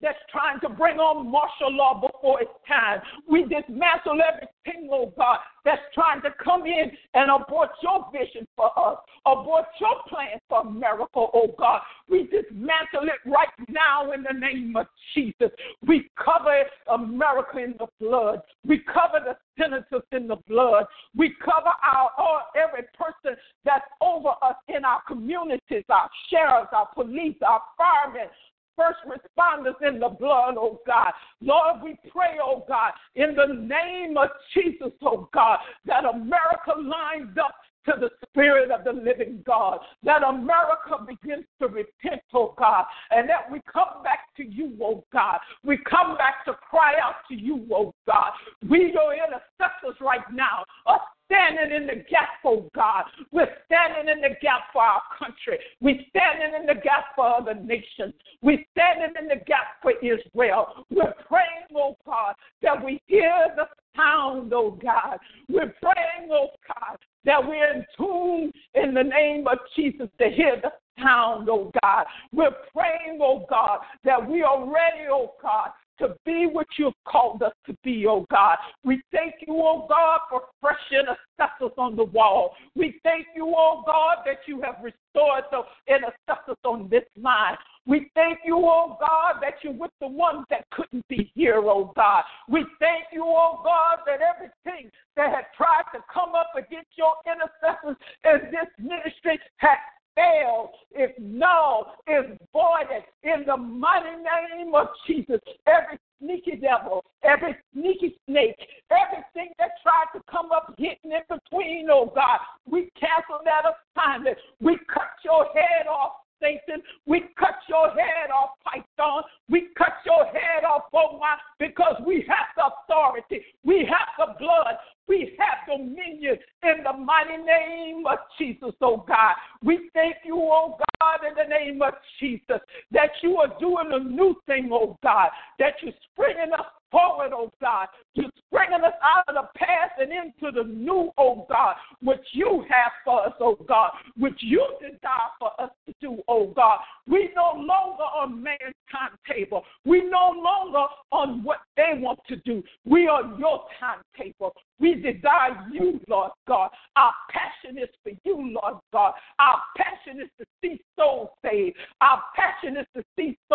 that's 0.07 0.19
trying 0.31 0.61
to 0.61 0.69
bring 0.69 0.99
on 0.99 1.29
martial 1.29 1.73
law 1.73 2.01
before 2.01 2.41
it's 2.41 2.51
time. 2.69 3.01
We 3.29 3.43
dismantle 3.43 4.21
everything, 4.23 4.89
oh 4.93 5.13
God, 5.17 5.39
that's 5.65 5.83
trying 5.95 6.23
to 6.23 6.31
come 6.43 6.65
in 6.65 6.93
and 7.15 7.29
abort 7.29 7.71
your 7.83 8.07
vision 8.13 8.47
for 8.55 8.71
us, 8.79 8.99
abort 9.27 9.65
your 9.81 9.97
plan 10.09 10.39
for 10.49 10.61
America, 10.61 11.09
oh 11.17 11.53
God. 11.59 11.81
We 12.09 12.23
dismantle 12.23 13.11
it 13.11 13.29
right 13.29 13.49
now 13.69 14.13
in 14.13 14.23
the 14.23 14.39
name 14.39 14.77
of 14.77 14.87
Jesus. 15.13 15.51
We 15.85 16.09
cover 16.17 16.63
America 16.89 17.59
in 17.59 17.75
the 17.77 17.89
blood. 17.99 18.43
We 18.65 18.85
cover 18.87 19.19
the 19.25 19.37
senators 19.61 20.07
in 20.13 20.29
the 20.29 20.37
blood. 20.47 20.85
We 21.17 21.35
cover 21.45 21.73
our 21.83 22.11
all, 22.17 22.43
every 22.55 22.85
person 22.97 23.37
that's 23.65 23.85
over 24.01 24.35
us 24.41 24.55
in 24.69 24.85
our 24.85 25.03
communities, 25.09 25.83
our 25.89 26.09
sheriffs, 26.31 26.71
our 26.73 26.89
police, 26.95 27.37
our 27.45 27.63
firemen, 27.77 28.29
first 28.77 28.99
responders 29.07 29.75
in 29.87 29.99
the 29.99 30.09
blood, 30.09 30.55
oh 30.59 30.81
God. 30.87 31.13
Lord, 31.41 31.83
we 31.83 31.97
pray, 32.11 32.39
oh 32.43 32.65
God, 32.69 32.93
in 33.15 33.35
the 33.35 33.55
name 33.55 34.17
of 34.17 34.29
Jesus, 34.55 34.93
oh 35.03 35.29
God, 35.33 35.59
that 35.87 36.05
America 36.05 36.73
lines 36.77 37.37
up 37.43 37.55
to 37.87 37.93
the 37.99 38.11
Spirit 38.29 38.71
of 38.71 38.85
the 38.85 38.93
living 38.93 39.43
God, 39.47 39.79
that 40.03 40.23
America 40.23 40.99
begins 41.07 41.45
to 41.61 41.69
repent, 41.69 42.23
oh 42.35 42.55
God, 42.59 42.85
and 43.11 43.29
that 43.29 43.51
we 43.51 43.61
come 43.73 44.03
back 44.03 44.35
to 44.37 44.45
you, 44.45 44.77
oh 44.83 45.05
God. 45.13 45.39
We 45.65 45.79
come 45.89 46.17
back 46.17 46.45
to 46.47 46.55
cry 46.69 46.95
out 47.03 47.15
to 47.29 47.35
you, 47.35 47.67
oh 47.73 47.95
God. 48.07 48.33
We, 48.69 48.93
your 48.93 49.15
intercessors 49.15 50.01
right 50.01 50.27
now, 50.33 50.65
are 50.87 51.01
standing 51.27 51.77
in 51.77 51.87
the 51.87 52.05
gap, 52.09 52.41
oh 52.45 52.69
God. 52.75 53.05
We're 53.33 53.49
standing 53.67 54.13
in 54.13 54.21
the 54.21 54.37
gap 54.41 54.73
for 54.73 54.83
our 54.83 55.03
country. 55.19 55.59
We're 55.81 56.01
standing 56.11 56.59
in 56.59 56.67
the 56.67 56.81
gap 56.81 57.15
for 57.15 57.27
other 57.27 57.55
nations. 57.55 58.15
We're 58.43 58.65
standing 58.73 59.15
in 59.21 59.29
the 59.29 59.45
gap 59.47 59.83
for 59.83 59.93
Israel. 60.03 60.87
We're 60.91 61.15
praying, 61.29 61.69
oh 61.75 61.97
God, 62.07 62.35
that 62.63 62.83
we 62.83 63.01
hear 63.07 63.49
the 63.57 63.67
sound, 63.97 64.53
oh 64.55 64.79
God. 64.83 65.19
We're 65.49 65.75
praying, 65.83 66.31
oh 66.31 66.49
God, 66.67 66.99
that 67.25 67.47
we're 67.47 67.73
in 67.73 67.85
tune 67.97 68.53
in 68.75 68.95
the 68.95 69.03
name 69.03 69.47
of 69.47 69.59
Jesus 69.75 70.09
to 70.19 70.31
hear 70.31 70.61
the 70.63 70.71
sound, 71.03 71.49
oh 71.51 71.71
God. 71.83 72.05
We're 72.33 72.55
praying, 72.75 73.19
oh 73.21 73.47
God, 73.49 73.81
that 74.05 74.29
we 74.29 74.43
are 74.43 74.65
ready, 74.65 75.09
oh 75.11 75.35
God, 75.43 75.71
to 75.99 76.17
be 76.25 76.47
what 76.51 76.67
you've 76.79 76.95
called 77.07 77.43
us 77.43 77.53
to 77.67 77.77
be, 77.83 78.07
oh 78.07 78.27
God. 78.31 78.57
We 78.85 79.03
thank 79.13 79.35
you, 79.47 79.55
oh 79.55 79.87
God, 79.89 80.21
for 80.29 80.43
fresh 80.61 80.77
intercessors 80.91 81.73
on 81.79 81.97
the 81.97 82.05
wall. 82.05 82.55
We 82.75 83.01
thank 83.03 83.27
you, 83.35 83.53
oh 83.57 83.83
God, 83.87 84.19
that 84.27 84.39
you 84.47 84.61
have 84.63 84.77
restored 84.83 85.45
the 85.51 85.63
intercessors 85.89 86.59
on 86.65 86.89
this 86.91 87.05
line. 87.21 87.57
We 87.87 88.11
thank 88.15 88.41
you, 88.45 88.57
oh 88.57 88.97
God, 89.01 89.41
that 89.43 89.55
you're 89.63 89.73
with 89.73 89.93
the 90.01 90.09
ones 90.09 90.45
that 90.51 90.69
couldn't 90.71 91.07
be 91.09 91.31
here, 91.35 91.63
oh 91.65 91.93
God. 91.95 92.25
We 92.49 92.65
thank 92.81 93.05
you, 93.13 93.25
oh 93.25 93.61
God, 93.65 93.99
that 94.07 94.21
everything 94.21 94.91
that 95.17 95.31
had 95.31 95.45
tried 95.57 95.85
to 95.95 96.03
come 96.13 96.35
up 96.35 96.51
against 96.57 96.91
your 96.97 97.15
intercessors 97.25 97.97
in 98.25 98.51
this 98.51 98.69
ministry 98.79 99.39
has 99.59 99.79
failed, 100.17 100.71
if 100.93 101.17
no, 101.19 101.87
is 102.09 102.25
voided 102.53 103.05
in 103.23 103.45
the 103.47 103.57
mighty 103.57 104.17
name 104.17 104.75
of 104.75 104.89
Jesus. 105.07 105.39
Every 105.67 105.99
sneaky 106.19 106.57
devil, 106.57 107.05
every 107.23 107.55
sneaky 107.73 108.17
snake, 108.29 108.57
everything 108.91 109.53
that 109.59 109.71
tried 109.83 110.11
to 110.15 110.25
come 110.31 110.51
up 110.51 110.75
hitting 110.79 111.13
in 111.13 111.23
between, 111.29 111.89
oh 111.91 112.11
God, 112.15 112.41
we 112.69 112.91
cancel 112.99 113.45
that 113.45 113.63
assignment. 113.69 114.39
We 114.61 114.79
cut 114.93 115.13
your 115.25 115.45
head 115.55 115.87
off 115.87 116.13
Satan. 116.41 116.83
We 117.07 117.25
cut 117.39 117.57
your 117.69 117.91
head 117.91 118.31
off, 118.31 118.51
Python. 118.65 119.23
We 119.49 119.69
cut 119.77 119.95
your 120.05 120.27
head 120.27 120.65
off, 120.69 120.83
oh 120.93 121.19
my, 121.19 121.37
because 121.59 121.95
we 122.07 122.27
have 122.29 122.49
the 122.57 122.65
authority. 122.67 123.43
We 123.65 123.89
have 123.89 124.09
the 124.19 124.35
blood 124.39 124.77
We 125.09 125.39
have 125.39 125.79
dominion 125.79 126.37
in 126.65 126.83
the 126.83 126.93
mighty 126.93 127.37
name 127.37 128.05
of 128.07 128.19
Jesus, 128.39 128.75
oh 128.81 129.05
God. 129.07 129.35
We 129.63 129.89
thank 129.95 130.17
you, 130.25 130.37
oh 130.37 130.79
God, 131.01 131.21
in 131.29 131.35
the 131.35 131.49
name 131.49 131.81
of 131.81 131.95
Jesus, 132.19 132.61
that 132.91 133.11
you 133.23 133.37
are 133.37 133.56
doing 133.67 133.89
a 133.93 133.99
new 133.99 134.35
thing, 134.47 134.71
oh 134.73 134.97
God, 135.03 135.31
that 135.59 135.75
you're 135.83 135.93
springing 136.13 136.53
us 136.53 136.67
forward, 136.91 137.31
oh 137.35 137.51
God. 137.61 137.89
You're 138.15 138.31
bringing 138.51 138.85
us 138.85 138.95
out 139.03 139.25
of 139.29 139.35
the 139.35 139.59
past 139.59 139.93
and 139.99 140.11
into 140.13 140.53
the 140.53 140.69
new, 140.69 141.11
oh 141.19 141.47
God, 141.51 141.77
which 142.03 142.25
you 142.33 142.65
have 142.71 142.93
for 143.05 143.27
us, 143.27 143.33
oh 143.41 143.59
God, 143.67 143.91
which 144.17 144.39
you 144.39 144.67
desire 144.81 145.31
for 145.39 145.51
us 145.61 145.71
to 145.87 145.95
do, 146.01 146.19
oh 146.29 146.53
God. 146.55 146.79
We 147.09 147.31
no 147.35 147.53
longer 147.55 148.05
on 148.05 148.43
man's 148.43 148.75
timetable. 148.91 149.63
We 149.85 150.03
no 150.05 150.33
longer 150.37 150.87
on 151.13 151.43
what 151.43 151.59
they 151.77 151.93
want 151.97 152.21
to 152.29 152.37
do. 152.37 152.63
We 152.85 153.09
are 153.09 153.23
your 153.39 153.65
timetable. 153.81 154.55
We 154.79 154.95
desire 154.95 155.67
you, 155.73 156.01
Lord 156.09 156.33
God. 156.47 156.71
Our 156.97 157.13
passion 157.31 157.79
is 157.79 157.89
for 158.03 158.13
you, 158.25 158.59
Lord 158.63 158.81
God. 158.93 159.15
Our 159.39 159.61
passion 159.77 160.21
is 160.21 160.29
to 160.39 160.47
see 160.63 160.81
souls 160.99 161.31
saved. 161.43 161.77
Our 162.01 162.23
passion 162.35 162.77
is 162.77 162.87
to 162.97 163.03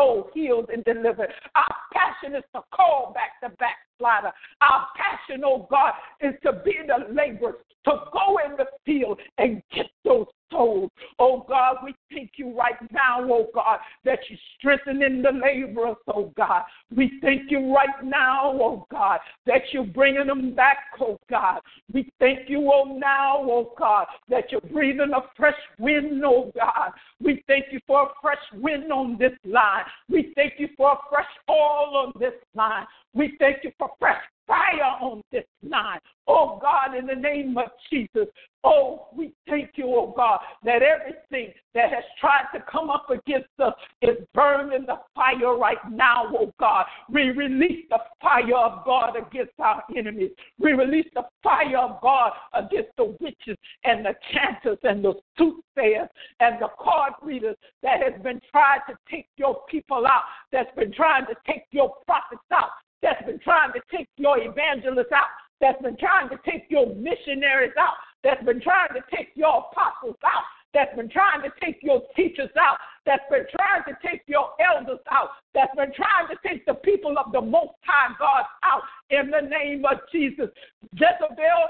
see 0.01 0.07
souls 0.07 0.27
healed 0.33 0.69
and 0.73 0.83
delivered. 0.83 1.29
Our 1.55 1.75
passion 1.93 2.35
is 2.35 2.43
to 2.55 2.61
call 2.73 3.13
back 3.13 3.31
the 3.41 3.55
backslider. 3.57 4.33
Our 4.61 4.87
passion, 4.95 5.43
oh 5.45 5.67
God, 5.69 5.93
is 6.21 6.33
to 6.43 6.53
be 6.63 6.75
the 6.85 7.13
laborers, 7.13 7.55
to 7.85 7.91
go 8.11 8.37
in 8.45 8.57
the 8.57 8.65
field 8.85 9.19
and 9.37 9.61
get 9.73 9.87
those 10.03 10.27
souls. 10.51 10.91
Oh 11.19 11.45
God, 11.47 11.77
we 11.83 11.93
thank 12.13 12.31
you 12.35 12.57
right 12.57 12.75
now, 12.91 13.21
oh 13.21 13.47
God, 13.53 13.79
that 14.05 14.19
you're 14.29 14.39
strengthening 14.57 15.21
the 15.21 15.31
laborers, 15.31 15.97
oh 16.07 16.31
God. 16.35 16.63
We 16.95 17.19
thank 17.21 17.49
you 17.49 17.73
right 17.73 18.03
now, 18.03 18.51
oh 18.53 18.85
God, 18.91 19.19
that 19.45 19.61
you're 19.71 19.85
bringing 19.85 20.27
them 20.27 20.53
back, 20.55 20.77
oh 20.99 21.19
God. 21.29 21.61
We 21.93 22.11
thank 22.19 22.49
you, 22.49 22.71
oh 22.73 22.97
now, 22.97 23.37
oh 23.39 23.73
God, 23.77 24.07
that 24.29 24.51
you're 24.51 24.61
breathing 24.61 25.11
a 25.15 25.21
fresh 25.35 25.55
wind, 25.79 26.21
oh 26.25 26.51
God. 26.55 26.91
We 27.21 27.43
thank 27.47 27.65
you 27.71 27.79
for 27.87 28.03
a 28.03 28.07
fresh 28.21 28.37
wind 28.53 28.91
on 28.91 29.17
this 29.17 29.33
line. 29.45 29.83
We 30.09 30.33
thank 30.35 30.53
you 30.57 30.69
for 30.77 30.93
a 30.93 30.97
fresh 31.09 31.25
oil 31.49 31.97
on 31.97 32.13
this 32.19 32.33
line. 32.55 32.85
We 33.13 33.35
thank 33.39 33.63
you 33.63 33.71
for 33.77 33.89
fresh 33.99 34.21
fire 34.47 34.97
on 35.01 35.21
this 35.31 35.45
line. 35.63 35.99
Oh 36.27 36.59
God, 36.61 36.95
in 36.97 37.05
the 37.07 37.15
name 37.15 37.57
of 37.57 37.65
Jesus. 37.89 38.27
Oh, 38.63 39.07
we 39.15 39.33
thank 39.49 39.71
you, 39.75 39.85
oh 39.87 40.13
God, 40.15 40.39
that 40.63 40.81
everything 40.83 41.51
that 41.73 41.89
has 41.89 42.03
tried 42.19 42.45
to 42.53 42.63
come 42.71 42.91
up 42.91 43.09
against 43.09 43.49
us 43.59 43.73
is 44.03 44.17
burned 44.35 44.71
in 44.71 44.85
the 44.85 44.97
fire 45.15 45.57
right 45.57 45.79
now, 45.89 46.25
oh 46.27 46.53
God. 46.59 46.85
We 47.09 47.31
release 47.31 47.85
the 47.89 47.99
fire 48.21 48.55
of 48.55 48.85
God 48.85 49.15
against 49.15 49.53
our 49.59 49.83
enemies. 49.97 50.31
We 50.59 50.73
release 50.73 51.07
the 51.15 51.23
fire 51.41 51.77
of 51.77 51.99
God 52.01 52.33
against 52.53 52.91
the 52.97 53.15
witches 53.19 53.57
and 53.83 54.05
the 54.05 54.13
chanters 54.31 54.77
and 54.83 55.03
the 55.03 55.13
soothsayers 55.37 56.09
and 56.39 56.61
the 56.61 56.69
card 56.79 57.13
readers 57.21 57.55
that 57.81 58.01
has 58.03 58.21
been 58.21 58.41
trying 58.51 58.81
to 58.89 58.95
take 59.09 59.27
your 59.37 59.61
people 59.69 60.05
out, 60.05 60.23
that's 60.51 60.73
been 60.75 60.93
trying 60.93 61.25
to 61.25 61.35
take 61.47 61.63
your 61.71 61.95
prophets 62.05 62.41
out, 62.53 62.69
that's 63.01 63.23
been 63.25 63.39
trying 63.39 63.73
to 63.73 63.81
take 63.95 64.07
your 64.17 64.37
evangelists 64.37 65.11
out, 65.13 65.27
that's 65.59 65.81
been 65.81 65.97
trying 65.97 66.29
to 66.29 66.37
take 66.45 66.65
your 66.69 66.87
missionaries 66.95 67.73
out, 67.79 67.95
that's 68.23 68.43
been 68.43 68.61
trying 68.61 68.89
to 68.93 69.01
take 69.15 69.29
your 69.35 69.65
apostles 69.71 70.17
out, 70.25 70.43
that's 70.73 70.95
been 70.95 71.09
trying 71.09 71.41
to 71.41 71.49
take 71.63 71.77
your 71.81 72.01
teachers 72.15 72.49
out, 72.59 72.77
that's 73.05 73.23
been 73.29 73.45
trying 73.55 73.83
to 73.87 73.97
take 74.07 74.21
your 74.27 74.49
elders 74.59 74.99
out, 75.11 75.29
that's 75.53 75.75
been 75.75 75.91
trying 75.93 76.27
to 76.29 76.37
take 76.47 76.65
the 76.65 76.75
people 76.75 77.15
of 77.17 77.31
the 77.31 77.41
Most 77.41 77.73
High 77.83 78.13
God 78.19 78.45
out 78.63 78.81
in 79.09 79.31
the 79.31 79.47
name 79.47 79.83
of 79.85 79.97
Jesus. 80.11 80.49
Jezebel, 80.93 81.69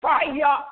fire, 0.00 0.64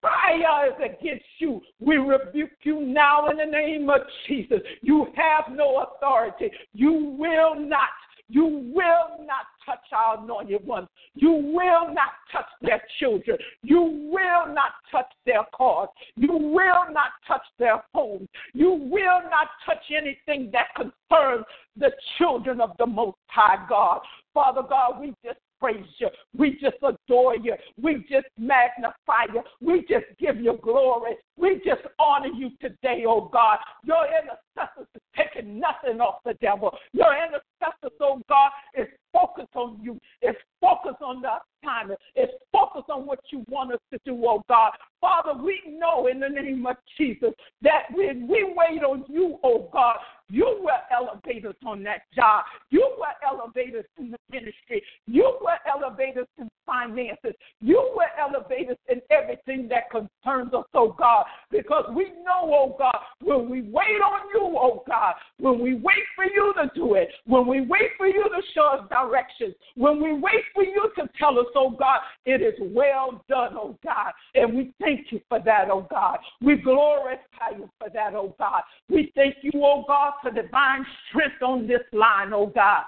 fire 0.00 0.68
is 0.68 0.76
against 0.78 1.24
you. 1.38 1.60
We 1.80 1.96
rebuke 1.96 2.50
you 2.62 2.80
now 2.80 3.28
in 3.28 3.36
the 3.36 3.44
name 3.44 3.90
of 3.90 4.00
Jesus. 4.26 4.60
You 4.82 5.08
have 5.16 5.54
no 5.54 5.84
authority. 5.84 6.50
You 6.72 6.92
will 7.18 7.54
not 7.56 7.90
you 8.28 8.44
will 8.74 9.24
not 9.24 9.46
touch 9.64 9.84
our 9.92 10.22
anointed 10.22 10.66
ones. 10.66 10.88
You 11.14 11.30
will 11.30 11.92
not 11.92 12.12
touch 12.30 12.46
their 12.60 12.82
children. 12.98 13.38
You 13.62 13.80
will 14.12 14.52
not 14.54 14.72
touch 14.90 15.10
their 15.24 15.44
cars. 15.54 15.88
You 16.16 16.32
will 16.32 16.92
not 16.92 17.12
touch 17.26 17.42
their 17.58 17.82
homes. 17.94 18.28
You 18.52 18.70
will 18.70 19.22
not 19.30 19.48
touch 19.64 19.82
anything 19.90 20.50
that 20.52 20.66
concerns 20.76 21.44
the 21.76 21.90
children 22.18 22.60
of 22.60 22.72
the 22.78 22.86
Most 22.86 23.16
High 23.26 23.64
God. 23.68 24.00
Father 24.34 24.62
God, 24.62 25.00
we 25.00 25.14
just 25.24 25.38
praise 25.60 25.84
you. 25.98 26.08
We 26.36 26.52
just 26.60 26.76
adore 26.82 27.36
you. 27.36 27.54
We 27.80 28.06
just 28.10 28.26
magnify 28.38 29.32
you. 29.32 29.42
We 29.60 29.80
just 29.82 30.06
give 30.18 30.40
you 30.40 30.58
glory. 30.62 31.16
We 31.36 31.60
just 31.64 31.82
honor 31.98 32.28
you 32.28 32.50
today, 32.60 33.04
oh 33.06 33.28
God. 33.32 33.58
Your 33.84 34.06
intercessors 34.06 34.88
is 34.94 35.02
taking 35.16 35.60
nothing 35.60 36.00
off 36.00 36.16
the 36.24 36.34
devil. 36.34 36.76
Your 36.92 37.14
intercessors, 37.14 37.96
oh 38.00 38.20
God, 38.28 38.50
is 38.76 38.86
focused 39.12 39.54
on 39.54 39.78
you. 39.82 39.98
It's 40.22 40.38
focused 40.60 41.02
on 41.02 41.22
the 41.22 41.30
assignment. 41.62 42.00
It's 42.14 42.32
focused 42.52 42.90
on 42.90 43.06
what 43.06 43.20
you 43.30 43.44
want 43.48 43.72
us 43.72 43.80
to 43.92 43.98
do, 44.04 44.20
oh 44.26 44.42
God. 44.48 44.72
Father, 45.00 45.40
we 45.40 45.62
know 45.78 46.06
in 46.06 46.20
the 46.20 46.28
name 46.28 46.66
of 46.66 46.76
Jesus 46.96 47.30
that 47.62 47.84
when 47.92 48.28
we 48.28 48.54
wait 48.56 48.82
on 48.82 49.04
you, 49.08 49.38
oh 49.42 49.68
God, 49.72 49.96
you 50.30 50.60
will 50.60 50.70
elevate 50.90 51.46
us 51.46 51.54
on 51.64 51.82
that 51.84 52.02
job. 52.14 52.44
You 52.70 52.96
will 52.96 53.06
elevate 53.26 53.74
us 53.74 53.84
in 53.98 54.10
the 54.10 54.18
ministry. 54.30 54.82
You 55.06 55.38
will 55.40 55.48
elevate 55.66 56.18
us 56.18 56.26
in 56.38 56.50
finances. 56.66 57.34
You 57.60 57.92
will 57.94 58.06
elevate 58.18 58.70
us 58.70 58.76
in 58.88 59.00
everything 59.10 59.68
that 59.68 59.90
concerns 59.90 60.52
us, 60.52 60.66
oh 60.74 60.94
God, 60.98 61.24
because 61.50 61.84
we 61.94 62.10
know, 62.24 62.44
oh 62.44 62.76
God, 62.78 62.96
when 63.22 63.48
we 63.48 63.62
wait 63.62 64.00
on 64.04 64.28
you, 64.34 64.56
oh 64.58 64.82
God, 64.86 65.14
when 65.38 65.60
we 65.60 65.74
wait 65.74 66.04
for 66.14 66.24
you 66.24 66.52
to 66.60 66.70
do 66.74 66.94
it, 66.94 67.08
when 67.26 67.46
we 67.46 67.62
wait 67.62 67.90
for 67.96 68.06
you 68.06 68.22
to 68.24 68.42
show 68.54 68.78
us 68.78 68.88
directions, 68.90 69.54
when 69.76 70.02
we 70.02 70.12
wait 70.12 70.44
for 70.54 70.62
you 70.62 70.90
to 70.96 71.08
tell 71.18 71.38
us, 71.38 71.46
oh 71.56 71.70
God, 71.70 72.00
it 72.26 72.42
is 72.42 72.54
well 72.60 73.24
done, 73.28 73.54
oh 73.54 73.78
God, 73.82 74.12
and 74.34 74.54
we 74.54 74.72
thank 74.80 75.10
you 75.10 75.20
for 75.28 75.40
that, 75.44 75.70
oh 75.70 75.86
God. 75.90 76.18
We 76.42 76.56
glorify 76.56 77.56
you 77.56 77.70
for 77.78 77.88
that, 77.94 78.14
oh 78.14 78.34
God. 78.38 78.62
We 78.90 79.10
thank 79.14 79.36
you, 79.42 79.52
oh 79.56 79.84
God, 79.88 80.12
for 80.22 80.30
divine 80.30 80.84
strength 81.08 81.42
on 81.42 81.66
this 81.66 81.82
line, 81.92 82.32
oh 82.32 82.46
God. 82.46 82.84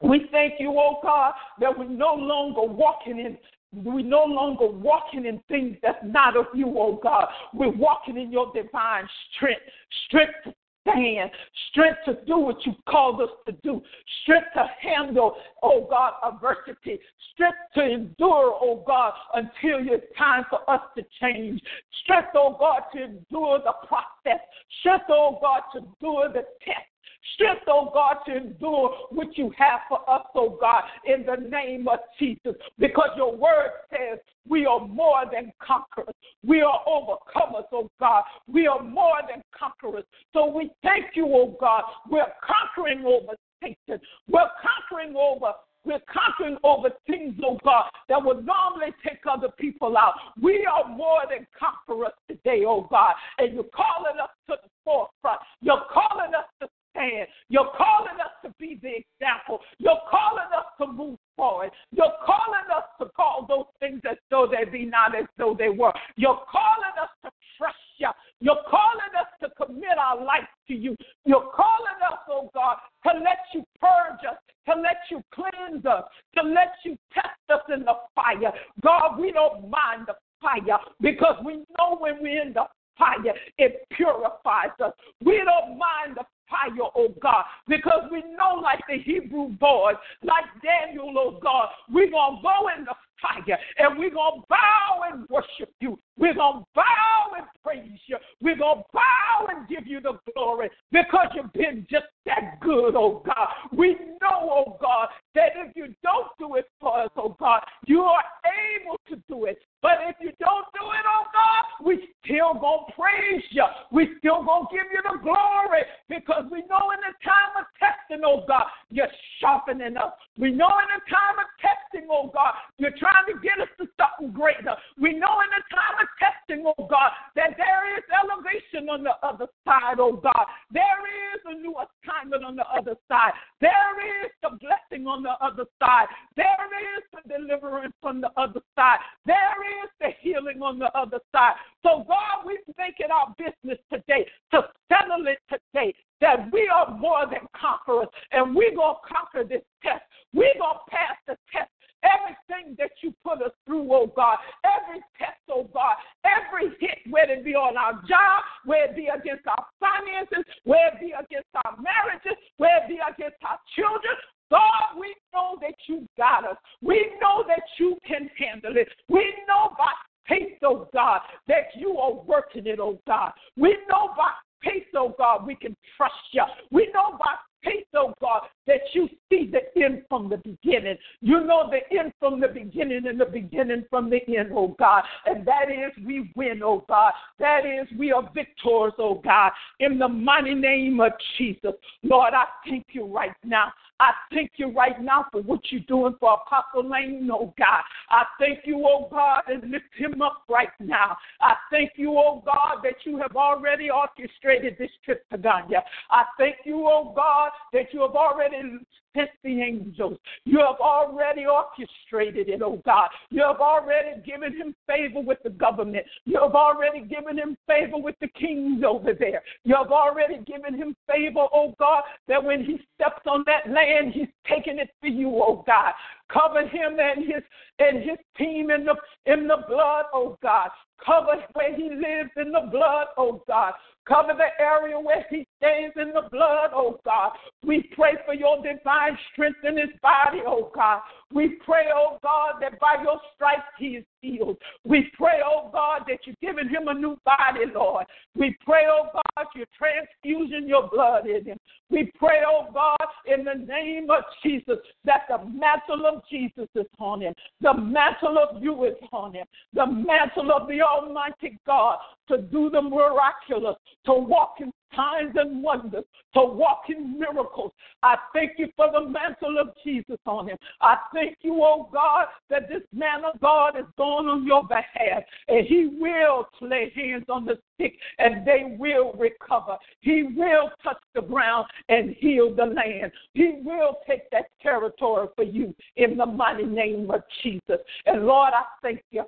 We 0.00 0.28
thank 0.30 0.54
you, 0.60 0.70
oh 0.76 1.00
God, 1.02 1.32
that 1.60 1.76
we're 1.76 1.88
no 1.88 2.14
longer 2.14 2.62
walking 2.62 3.18
in 3.18 3.38
we're 3.74 4.02
no 4.02 4.24
longer 4.24 4.66
walking 4.66 5.26
in 5.26 5.42
things 5.48 5.76
that's 5.82 5.98
not 6.02 6.38
of 6.38 6.46
you, 6.54 6.66
oh 6.78 6.98
God. 7.02 7.26
We're 7.52 7.70
walking 7.70 8.16
in 8.16 8.32
your 8.32 8.50
divine 8.54 9.06
strength, 9.36 9.60
strength 10.06 10.56
stand, 10.90 11.30
strength 11.70 11.98
to 12.06 12.14
do 12.26 12.38
what 12.38 12.64
you 12.66 12.72
called 12.88 13.20
us 13.20 13.28
to 13.46 13.52
do, 13.62 13.82
strength 14.22 14.48
to 14.54 14.64
handle, 14.80 15.36
oh 15.62 15.86
God, 15.88 16.14
adversity, 16.24 16.98
strength 17.32 17.56
to 17.74 17.82
endure, 17.82 18.58
oh 18.60 18.82
God, 18.86 19.12
until 19.34 19.92
it's 19.92 20.06
time 20.16 20.44
for 20.50 20.68
us 20.70 20.80
to 20.96 21.04
change, 21.20 21.60
strength, 22.02 22.28
oh 22.34 22.56
God, 22.58 22.82
to 22.94 23.04
endure 23.04 23.58
the 23.58 23.72
process, 23.86 24.40
strength, 24.80 25.06
oh 25.08 25.38
God, 25.40 25.62
to 25.72 25.78
endure 25.78 26.28
the 26.28 26.44
test. 26.64 26.97
Strength, 27.34 27.62
oh 27.68 27.90
God, 27.92 28.16
to 28.26 28.36
endure 28.36 28.94
what 29.10 29.36
you 29.36 29.52
have 29.56 29.80
for 29.88 30.08
us, 30.08 30.26
oh 30.34 30.58
God, 30.60 30.82
in 31.04 31.24
the 31.24 31.48
name 31.48 31.88
of 31.88 31.98
Jesus. 32.18 32.54
Because 32.78 33.10
your 33.16 33.34
word 33.34 33.70
says 33.90 34.18
we 34.48 34.66
are 34.66 34.86
more 34.86 35.24
than 35.30 35.52
conquerors. 35.60 36.14
We 36.44 36.62
are 36.62 36.80
overcomers, 36.86 37.66
oh 37.72 37.90
God. 38.00 38.24
We 38.46 38.66
are 38.66 38.82
more 38.82 39.18
than 39.28 39.42
conquerors. 39.56 40.04
So 40.32 40.46
we 40.46 40.70
thank 40.82 41.14
you, 41.14 41.26
oh 41.26 41.56
God. 41.60 41.82
We're 42.10 42.32
conquering 42.44 43.04
over 43.04 43.34
Satan. 43.62 44.00
We're 44.28 44.50
conquering 44.62 45.16
over 45.16 45.52
we're 45.84 46.00
conquering 46.12 46.58
over 46.64 46.90
things, 47.06 47.34
oh 47.42 47.58
God, 47.64 47.84
that 48.08 48.22
would 48.22 48.44
normally 48.44 48.92
take 49.02 49.20
other 49.30 49.48
people 49.58 49.96
out. 49.96 50.14
We 50.40 50.66
are 50.66 50.86
more 50.86 51.20
than 51.30 51.46
conquerors 51.58 52.12
today, 52.28 52.64
oh 52.66 52.86
God. 52.90 53.14
And 53.38 53.54
you're 53.54 53.64
calling 53.64 54.20
us 54.22 54.28
to 54.48 54.56
the 54.62 54.68
forefront. 54.84 55.40
You're 55.62 55.84
calling 55.90 56.34
us 56.34 56.44
to 56.60 56.68
stand. 56.98 57.28
You're 57.48 57.70
calling 57.76 58.20
us 58.20 58.32
to 58.44 58.54
be 58.58 58.78
the 58.82 59.02
example. 59.04 59.60
You're 59.78 60.00
calling 60.10 60.50
us 60.56 60.66
to 60.80 60.92
move 60.92 61.18
forward. 61.36 61.70
You're 61.92 62.14
calling 62.24 62.68
us 62.74 62.84
to 63.00 63.06
call 63.16 63.46
those 63.48 63.66
things 63.80 64.02
as 64.10 64.16
though 64.30 64.48
they 64.50 64.68
be 64.70 64.84
not 64.84 65.16
as 65.16 65.26
though 65.36 65.54
they 65.58 65.68
were. 65.68 65.92
You're 66.16 66.40
calling 66.50 66.94
us 67.00 67.10
to 67.24 67.30
trust 67.56 67.76
you. 67.98 68.10
You're 68.40 68.62
calling 68.68 69.12
us 69.18 69.28
to 69.42 69.64
commit 69.64 69.98
our 69.98 70.22
life 70.22 70.48
to 70.68 70.74
you. 70.74 70.96
You're 71.24 71.50
calling 71.54 71.98
us, 72.10 72.18
oh 72.28 72.50
God, 72.54 72.76
to 73.06 73.18
let 73.18 73.38
you 73.54 73.64
purge 73.80 74.24
us, 74.28 74.38
to 74.68 74.80
let 74.80 74.98
you 75.10 75.22
cleanse 75.32 75.84
us, 75.86 76.04
to 76.36 76.42
let 76.42 76.74
you 76.84 76.96
test 77.12 77.28
us 77.50 77.62
in 77.72 77.84
the 77.84 77.94
fire. 78.14 78.52
God, 78.82 79.18
we 79.18 79.32
don't 79.32 79.70
mind 79.70 80.06
the 80.06 80.14
fire 80.40 80.78
because 81.00 81.36
we 81.44 81.56
know 81.78 81.96
when 81.98 82.20
we're 82.20 82.42
in 82.42 82.52
the 82.52 82.64
fire, 82.98 83.34
it 83.58 83.86
purifies 83.90 84.74
us. 84.82 84.92
We 85.24 85.38
don't 85.44 85.78
mind 85.78 86.16
the 86.16 86.24
fire, 86.50 86.88
oh 86.94 87.14
God, 87.20 87.44
because 87.66 88.08
we 88.10 88.20
know, 88.36 88.60
like 88.62 88.80
the 88.88 88.98
Hebrew 88.98 89.48
boys, 89.48 89.96
like 90.22 90.44
Daniel, 90.62 91.12
oh 91.16 91.38
God, 91.42 91.68
we're 91.90 92.10
going 92.10 92.36
to 92.36 92.42
go 92.42 92.68
in 92.76 92.84
the 92.84 92.94
fire 93.20 93.58
and 93.78 93.98
we're 93.98 94.10
going 94.10 94.40
to 94.40 94.46
bow 94.48 95.02
and 95.10 95.26
worship 95.28 95.72
you. 95.80 95.98
We're 96.16 96.34
going 96.34 96.60
to 96.60 96.66
bow 96.74 97.32
and 97.36 97.46
praise 97.62 97.98
you. 98.06 98.16
We're 98.40 98.56
going 98.56 98.78
to 98.78 98.84
bow 98.92 99.46
and 99.48 99.68
give 99.68 99.86
you 99.86 100.00
the 100.00 100.18
glory 100.34 100.70
because 100.92 101.28
you've 101.34 101.52
been 101.52 101.86
just 101.90 102.06
that 102.26 102.60
good, 102.60 102.94
oh 102.94 103.22
God. 103.24 103.48
We 103.72 103.94
know, 104.20 104.38
oh 104.42 104.78
God, 104.80 105.08
that 105.34 105.52
if 105.56 105.74
you 105.76 105.94
don't 106.02 106.28
do 106.38 106.56
it 106.56 106.66
for 106.80 107.02
us, 107.02 107.10
oh 107.16 107.36
God, 107.38 107.60
you 107.86 108.00
are 108.02 108.24
able 108.44 108.98
to 109.08 109.16
do 109.28 109.46
it. 109.46 109.58
But 109.80 109.98
if 110.08 110.16
you 110.20 110.32
don't 110.40 110.66
do 110.74 110.84
it, 110.90 111.04
oh 111.06 111.24
God, 111.32 111.86
we 111.86 112.08
still 112.24 112.54
gonna 112.54 112.92
praise 112.94 113.44
you. 113.50 113.64
We 113.92 114.08
still 114.18 114.44
gonna 114.44 114.66
give 114.70 114.90
you 114.92 115.00
the 115.02 115.18
glory 115.22 115.82
because 116.08 116.44
we 116.50 116.60
know 116.68 116.90
in 116.92 117.00
the 117.00 117.14
time 117.24 117.54
of 117.56 117.64
testing, 117.78 118.24
oh 118.26 118.44
God, 118.46 118.64
you're 118.90 119.10
sharpening 119.40 119.96
us. 119.96 120.12
We 120.36 120.50
know 120.50 120.68
in 120.82 120.88
the 120.92 121.02
time 121.08 121.38
of 121.38 121.48
testing, 121.62 122.08
oh 122.10 122.30
God, 122.34 122.54
you're 122.78 122.96
trying 122.98 123.07
to 123.28 123.34
get 123.40 123.60
us 123.60 123.68
to 123.78 123.86
something 123.96 124.32
greater. 124.34 124.74
We 124.98 125.12
know 125.12 125.40
in 125.40 125.50
the 125.52 125.62
time 125.70 125.96
of 126.00 126.08
testing, 126.18 126.64
oh 126.66 126.86
God, 126.88 127.10
that 127.36 127.56
there 127.56 127.84
is 127.96 128.04
elevation 128.10 128.88
on 128.88 129.04
the 129.04 129.14
other 129.22 129.46
side, 129.64 129.98
oh 129.98 130.16
God. 130.16 130.46
There 130.70 131.02
is 131.34 131.40
a 131.46 131.54
new 131.54 131.74
assignment 131.76 132.44
on 132.44 132.56
the 132.56 132.66
other 132.66 132.96
side. 133.08 133.32
There 133.60 134.24
is 134.24 134.30
the 134.42 134.58
blessing 134.60 135.06
on 135.06 135.22
the 135.22 135.36
other 135.40 135.64
side. 135.80 136.06
There 136.36 136.68
is 136.96 137.04
the 137.12 137.22
deliverance 137.28 137.94
on 138.02 138.20
the 138.20 138.30
other 138.36 138.60
side. 138.74 138.98
There 139.26 139.58
is 139.84 139.90
the 140.00 140.10
healing 140.20 140.62
on 140.62 140.78
the 140.78 140.90
other 140.96 141.20
side. 141.34 141.54
So, 141.82 142.04
God, 142.08 142.46
we 142.46 142.58
make 142.78 142.98
it 142.98 143.10
our 143.10 143.34
business 143.38 143.78
today 143.92 144.26
to 144.52 144.62
settle 144.88 145.26
it 145.26 145.38
today 145.48 145.94
that 146.20 146.50
we 146.52 146.68
are 146.68 146.90
more 146.98 147.26
than 147.26 147.46
conquerors 147.54 148.08
and 148.32 148.54
we're 148.54 148.74
going 148.74 148.96
to 148.96 149.14
conquer 149.14 149.48
this 149.48 149.62
test. 149.82 150.02
We're 150.32 150.58
going 150.58 150.74
to 150.74 150.90
pass 150.90 151.16
the 151.26 151.36
test. 151.52 151.70
Everything 152.04 152.76
that 152.78 152.90
you 153.02 153.12
put 153.24 153.42
us 153.42 153.52
through, 153.66 153.88
oh 153.92 154.12
God, 154.14 154.38
every 154.64 155.02
test, 155.18 155.42
oh 155.50 155.68
God, 155.74 155.96
every 156.24 156.70
hit, 156.80 156.98
whether 157.10 157.32
it 157.32 157.44
be 157.44 157.54
on 157.54 157.76
our 157.76 157.94
job, 158.06 158.44
whether 158.64 158.92
it 158.92 158.96
be 158.96 159.08
against 159.08 159.46
our 159.46 159.64
finances, 159.80 160.44
whether 160.64 160.94
it 160.94 161.00
be 161.00 161.12
against 161.12 161.50
our 161.64 161.76
marriages, 161.82 162.38
whether 162.58 162.86
it 162.86 162.88
be 162.88 162.98
against 163.02 163.42
our 163.42 163.58
children, 163.74 164.14
God, 164.50 164.98
we 164.98 165.14
know 165.34 165.58
that 165.60 165.74
you 165.86 166.06
got 166.16 166.44
us. 166.44 166.56
We 166.80 167.10
know 167.20 167.44
that 167.46 167.62
you 167.78 167.98
can 168.06 168.30
handle 168.38 168.76
it. 168.76 168.88
We 169.08 169.34
know 169.46 169.74
by 169.76 169.92
faith, 170.28 170.58
oh 170.64 170.88
God, 170.92 171.20
that 171.48 171.68
you 171.76 171.98
are 171.98 172.14
working 172.14 172.66
it, 172.66 172.78
oh 172.80 173.00
God. 173.06 173.32
We 173.56 173.76
know 173.90 174.14
by 174.16 174.30
faith, 174.62 174.86
oh 174.94 175.14
God, 175.18 175.46
we 175.46 175.54
can 175.54 175.76
trust 175.96 176.14
you. 176.32 176.44
We 176.70 176.90
know 176.94 177.16
by 177.18 177.34
faith, 177.64 177.86
oh 177.94 178.12
God, 178.20 178.42
that 178.66 178.80
you 178.92 179.08
see 179.28 179.50
the 179.50 179.82
end 179.82 180.02
from 180.08 180.28
the 180.28 180.36
beginning. 180.38 180.96
You 181.20 181.44
know 181.44 181.70
the 181.70 181.98
end 181.98 182.12
from 182.18 182.40
the 182.40 182.48
beginning 182.48 183.06
and 183.06 183.20
the 183.20 183.26
beginning 183.26 183.84
from 183.90 184.10
the 184.10 184.20
end, 184.36 184.50
oh 184.54 184.76
God. 184.78 185.04
And 185.26 185.46
that 185.46 185.70
is 185.70 186.04
we 186.04 186.30
win, 186.36 186.60
oh 186.62 186.84
God. 186.88 187.12
That 187.38 187.60
is 187.66 187.86
we 187.98 188.12
are 188.12 188.28
victors, 188.34 188.92
oh 188.98 189.20
God. 189.24 189.52
In 189.80 189.98
the 189.98 190.08
mighty 190.08 190.54
name 190.54 191.00
of 191.00 191.12
Jesus. 191.36 191.72
Lord, 192.02 192.34
I 192.34 192.44
thank 192.68 192.86
you 192.92 193.06
right 193.06 193.32
now. 193.44 193.72
I 194.00 194.12
thank 194.32 194.52
you 194.56 194.70
right 194.70 195.00
now 195.02 195.26
for 195.32 195.42
what 195.42 195.60
you're 195.70 195.80
doing 195.82 196.14
for 196.20 196.34
Apostle 196.34 196.88
Lane, 196.88 197.28
oh 197.32 197.52
God. 197.58 197.82
I 198.10 198.24
thank 198.38 198.60
you, 198.64 198.84
oh 198.86 199.08
God, 199.10 199.42
and 199.48 199.70
lift 199.72 199.86
him 199.96 200.22
up 200.22 200.44
right 200.48 200.68
now. 200.78 201.16
I 201.40 201.54
thank 201.70 201.92
you, 201.96 202.16
oh 202.16 202.42
God, 202.44 202.82
that 202.84 202.94
you 203.04 203.18
have 203.18 203.34
already 203.34 203.90
orchestrated 203.90 204.76
this 204.78 204.90
trip 205.04 205.28
to 205.30 205.38
Ghana. 205.38 205.82
I 206.10 206.24
thank 206.38 206.56
you, 206.64 206.86
oh 206.86 207.12
God, 207.14 207.47
that 207.72 207.92
you 207.92 208.00
have 208.02 208.14
already 208.14 208.78
sent 209.16 209.30
the 209.42 209.62
angels. 209.62 210.18
You 210.44 210.58
have 210.58 210.80
already 210.80 211.44
orchestrated 211.46 212.48
it, 212.48 212.62
oh 212.62 212.80
God. 212.84 213.08
You 213.30 213.42
have 213.42 213.60
already 213.60 214.20
given 214.22 214.56
him 214.56 214.74
favor 214.86 215.20
with 215.20 215.38
the 215.42 215.50
government. 215.50 216.06
You 216.24 216.40
have 216.40 216.54
already 216.54 217.00
given 217.00 217.38
him 217.38 217.56
favor 217.66 217.98
with 217.98 218.14
the 218.20 218.28
kings 218.28 218.82
over 218.86 219.12
there. 219.12 219.42
You 219.64 219.76
have 219.76 219.90
already 219.90 220.38
given 220.44 220.74
him 220.74 220.96
favor, 221.06 221.46
oh 221.52 221.74
God, 221.78 222.02
that 222.28 222.42
when 222.42 222.64
he 222.64 222.80
steps 222.94 223.22
on 223.26 223.44
that 223.46 223.70
land, 223.70 224.12
he's 224.12 224.28
taking 224.48 224.78
it 224.78 224.90
for 225.00 225.08
you, 225.08 225.28
oh 225.34 225.64
God. 225.66 225.92
Cover 226.32 226.66
him 226.66 226.98
and 227.00 227.24
his 227.24 227.42
and 227.78 228.02
his 228.02 228.18
team 228.36 228.70
in 228.70 228.84
the 228.84 228.94
in 229.26 229.48
the 229.48 229.64
blood, 229.68 230.06
oh 230.12 230.36
God. 230.42 230.68
Cover 231.04 231.42
where 231.54 231.74
he 231.74 231.90
lives 231.90 232.30
in 232.36 232.52
the 232.52 232.68
blood, 232.70 233.06
oh 233.16 233.42
God. 233.46 233.72
Cover 234.06 234.32
the 234.34 234.62
area 234.62 234.98
where 234.98 235.24
he 235.30 235.46
stays 235.58 235.92
in 235.96 236.12
the 236.12 236.28
blood, 236.30 236.70
oh 236.72 236.98
God. 237.04 237.32
We 237.64 237.90
pray 237.94 238.14
for 238.24 238.34
your 238.34 238.56
divine 238.56 239.18
strength 239.32 239.58
in 239.64 239.76
his 239.76 239.90
body, 240.02 240.38
oh 240.46 240.70
God. 240.74 241.00
We 241.32 241.58
pray, 241.64 241.86
oh 241.94 242.18
God, 242.22 242.54
that 242.60 242.80
by 242.80 243.02
your 243.02 243.20
stripes 243.34 243.62
he 243.78 243.98
is 243.98 244.04
healed. 244.20 244.56
We 244.84 245.10
pray, 245.16 245.40
oh 245.44 245.70
God, 245.72 246.02
that 246.08 246.20
you're 246.24 246.36
giving 246.40 246.68
him 246.68 246.88
a 246.88 246.94
new 246.94 247.18
body, 247.24 247.64
Lord. 247.74 248.06
We 248.34 248.56
pray, 248.64 248.84
oh 248.88 249.08
God, 249.12 249.46
you're 249.54 249.66
transfusing 249.76 250.68
your 250.68 250.88
blood 250.88 251.26
in 251.26 251.44
him. 251.44 251.58
We 251.90 252.12
pray, 252.18 252.42
oh 252.46 252.66
God, 252.72 252.96
in 253.26 253.44
the 253.44 253.54
name 253.54 254.10
of 254.10 254.22
Jesus, 254.42 254.76
that 255.04 255.22
the 255.28 255.38
mantle 255.38 256.06
of 256.06 256.22
Jesus 256.30 256.68
is 256.74 256.86
on 256.98 257.22
him. 257.22 257.34
The 257.60 257.74
mantle 257.74 258.38
of 258.38 258.62
you 258.62 258.84
is 258.84 258.96
on 259.12 259.34
him. 259.34 259.46
The 259.74 259.86
mantle 259.86 260.52
of 260.52 260.68
the 260.68 260.82
Almighty 260.82 261.58
God 261.66 261.98
to 262.28 262.38
do 262.38 262.70
the 262.70 262.82
miraculous, 262.82 263.76
to 264.06 264.12
walk 264.12 264.56
in 264.60 264.70
signs 264.94 265.34
and 265.36 265.62
wonders, 265.62 266.04
to 266.34 266.40
walk 266.40 266.82
in 266.88 267.18
miracles. 267.18 267.72
I 268.02 268.16
thank 268.32 268.52
you 268.58 268.68
for 268.76 268.90
the 268.92 269.08
mantle 269.08 269.58
of 269.58 269.74
Jesus 269.84 270.18
on 270.26 270.48
him. 270.48 270.56
I 270.80 270.96
thank 271.12 271.38
you, 271.42 271.60
oh 271.62 271.88
God, 271.92 272.26
that 272.50 272.68
this 272.68 272.82
man 272.92 273.24
of 273.24 273.40
God 273.40 273.78
is 273.78 273.86
going 273.96 274.26
on 274.26 274.46
your 274.46 274.62
behalf, 274.62 275.22
and 275.48 275.66
he 275.66 275.98
will 275.98 276.46
lay 276.60 276.92
hands 276.94 277.26
on 277.28 277.44
the 277.44 277.58
sick, 277.80 277.94
and 278.18 278.46
they 278.46 278.76
will 278.78 279.12
recover. 279.14 279.76
He 280.00 280.22
will 280.22 280.70
touch 280.82 281.00
the 281.14 281.22
ground 281.22 281.66
and 281.88 282.14
heal 282.18 282.54
the 282.54 282.66
land. 282.66 283.12
He 283.34 283.60
will 283.64 283.98
take 284.06 284.30
that 284.30 284.46
territory 284.62 285.28
for 285.34 285.44
you 285.44 285.74
in 285.96 286.16
the 286.16 286.26
mighty 286.26 286.64
name 286.64 287.10
of 287.10 287.22
Jesus. 287.42 287.78
And 288.06 288.26
Lord, 288.26 288.52
I 288.54 288.64
thank 288.82 289.02
you. 289.10 289.24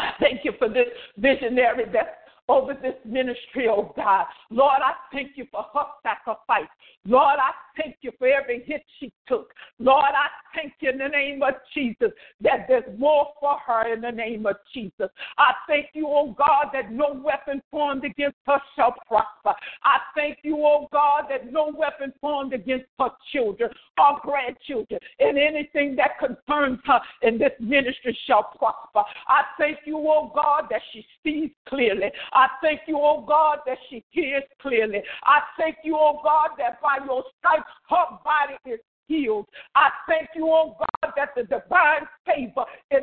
I 0.00 0.12
thank 0.18 0.44
you 0.44 0.52
for 0.58 0.68
this 0.68 0.88
visionary 1.16 1.84
that's 1.92 2.08
over 2.48 2.74
this 2.74 2.94
ministry, 3.04 3.68
oh 3.68 3.92
God. 3.96 4.26
Lord, 4.50 4.80
I 4.84 4.92
thank 5.12 5.32
you 5.36 5.46
for 5.50 5.64
her 5.74 5.84
sacrifice. 6.02 6.68
Lord, 7.04 7.38
I 7.38 7.50
thank 7.80 7.96
you 8.02 8.12
for 8.18 8.26
every 8.26 8.62
hit 8.64 8.82
she 8.98 9.12
took. 9.28 9.52
Lord, 9.78 10.04
I 10.04 10.26
thank 10.54 10.74
you 10.80 10.90
in 10.90 10.98
the 10.98 11.08
name 11.08 11.42
of 11.42 11.54
Jesus 11.74 12.10
that 12.40 12.66
there's 12.68 12.98
more 12.98 13.28
for 13.40 13.56
her 13.66 13.92
in 13.92 14.00
the 14.00 14.10
name 14.10 14.46
of 14.46 14.56
Jesus. 14.74 15.08
I 15.38 15.52
thank 15.68 15.86
you, 15.94 16.06
oh 16.08 16.34
God, 16.36 16.66
that 16.72 16.92
no 16.92 17.20
weapon 17.24 17.62
formed 17.70 18.04
against 18.04 18.36
her 18.46 18.58
shall 18.76 18.94
prosper. 19.06 19.28
I 19.44 19.98
thank 20.14 20.38
you, 20.42 20.56
oh 20.58 20.88
God, 20.92 21.24
that 21.30 21.52
no 21.52 21.72
weapon 21.76 22.12
formed 22.20 22.52
against 22.52 22.86
her 22.98 23.10
children 23.32 23.70
or 23.98 24.20
grandchildren 24.22 25.00
and 25.18 25.38
anything 25.38 25.96
that 25.96 26.18
concerns 26.18 26.78
her 26.84 27.00
in 27.22 27.38
this 27.38 27.52
ministry 27.60 28.16
shall 28.26 28.44
prosper. 28.58 29.02
I 29.28 29.42
thank 29.58 29.78
you, 29.84 29.98
oh 29.98 30.30
God, 30.34 30.66
that 30.70 30.82
she 30.92 31.04
sees 31.22 31.50
clearly. 31.68 32.10
I 32.32 32.48
thank 32.62 32.82
you, 32.86 32.98
oh 32.98 33.24
God, 33.26 33.58
that 33.66 33.78
she 33.90 34.04
hears 34.10 34.44
clearly. 34.60 35.02
I 35.24 35.40
thank 35.58 35.76
you, 35.84 35.96
oh 35.96 36.20
God, 36.22 36.50
that 36.58 36.80
by 36.80 37.04
your 37.04 37.24
stripes 37.38 37.68
her 37.88 38.18
body 38.24 38.58
is 38.66 38.80
healed. 39.08 39.46
I 39.74 39.90
thank 40.08 40.30
you, 40.34 40.46
oh 40.46 40.76
God, 40.78 41.12
that 41.16 41.30
the 41.36 41.42
divine 41.42 42.06
favor 42.26 42.64
is 42.90 43.02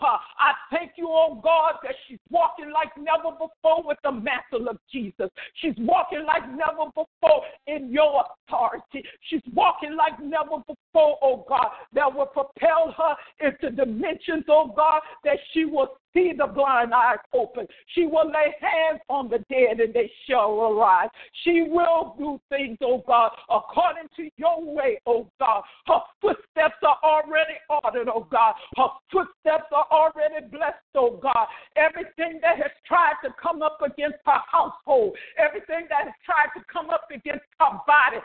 her. 0.00 0.18
I 0.38 0.52
thank 0.70 0.92
you, 0.96 1.08
oh 1.08 1.40
God, 1.42 1.74
that 1.82 1.94
she's 2.06 2.18
walking 2.30 2.70
like 2.72 2.90
never 2.98 3.32
before 3.32 3.82
with 3.84 3.98
the 4.04 4.12
mantle 4.12 4.68
of 4.68 4.78
Jesus. 4.92 5.30
She's 5.54 5.74
walking 5.78 6.24
like 6.26 6.48
never 6.50 6.90
before 6.94 7.42
in 7.66 7.90
your 7.90 8.24
authority. 8.48 9.04
She's 9.28 9.42
walking 9.54 9.96
like 9.96 10.20
never 10.20 10.58
before, 10.66 11.18
oh 11.22 11.44
God, 11.48 11.68
that 11.94 12.12
will 12.12 12.26
propel 12.26 12.94
her 12.96 13.46
into 13.46 13.74
dimensions, 13.74 14.44
oh 14.48 14.72
God, 14.76 15.00
that 15.24 15.38
she 15.52 15.64
will 15.64 15.88
see 16.12 16.32
the 16.36 16.46
blind 16.46 16.92
eyes 16.94 17.18
open. 17.32 17.66
She 17.94 18.06
will 18.06 18.26
lay 18.26 18.54
hands 18.60 19.00
on 19.08 19.28
the 19.28 19.38
dead 19.50 19.80
and 19.80 19.92
they 19.92 20.10
shall 20.28 20.50
arise. 20.50 21.08
She 21.44 21.62
will 21.68 22.14
do 22.18 22.40
things, 22.48 22.78
oh 22.82 23.02
God, 23.06 23.32
according 23.50 24.08
to 24.16 24.30
your 24.36 24.62
way, 24.62 25.00
oh 25.06 25.28
God. 25.38 25.62
Her 25.86 26.00
footsteps 26.20 26.80
are 26.82 26.98
already 27.02 27.54
ordered, 27.68 28.08
oh 28.08 28.26
God. 28.30 28.54
Her 28.76 28.88
footsteps 29.10 29.70
are 29.72 29.86
already 29.90 30.46
blessed, 30.50 30.76
oh 30.94 31.18
God. 31.22 31.46
Everything 31.76 32.38
that 32.42 32.56
has 32.58 32.72
tried 32.86 33.14
to 33.24 33.34
come 33.40 33.62
up 33.62 33.78
against 33.82 34.18
her 34.26 34.40
household, 34.50 35.16
everything 35.38 35.86
that 35.88 36.04
has 36.04 36.14
tried 36.24 36.50
to 36.56 36.64
come 36.72 36.90
up 36.90 37.08
against 37.10 37.44
her 37.60 37.80
body, 37.86 38.18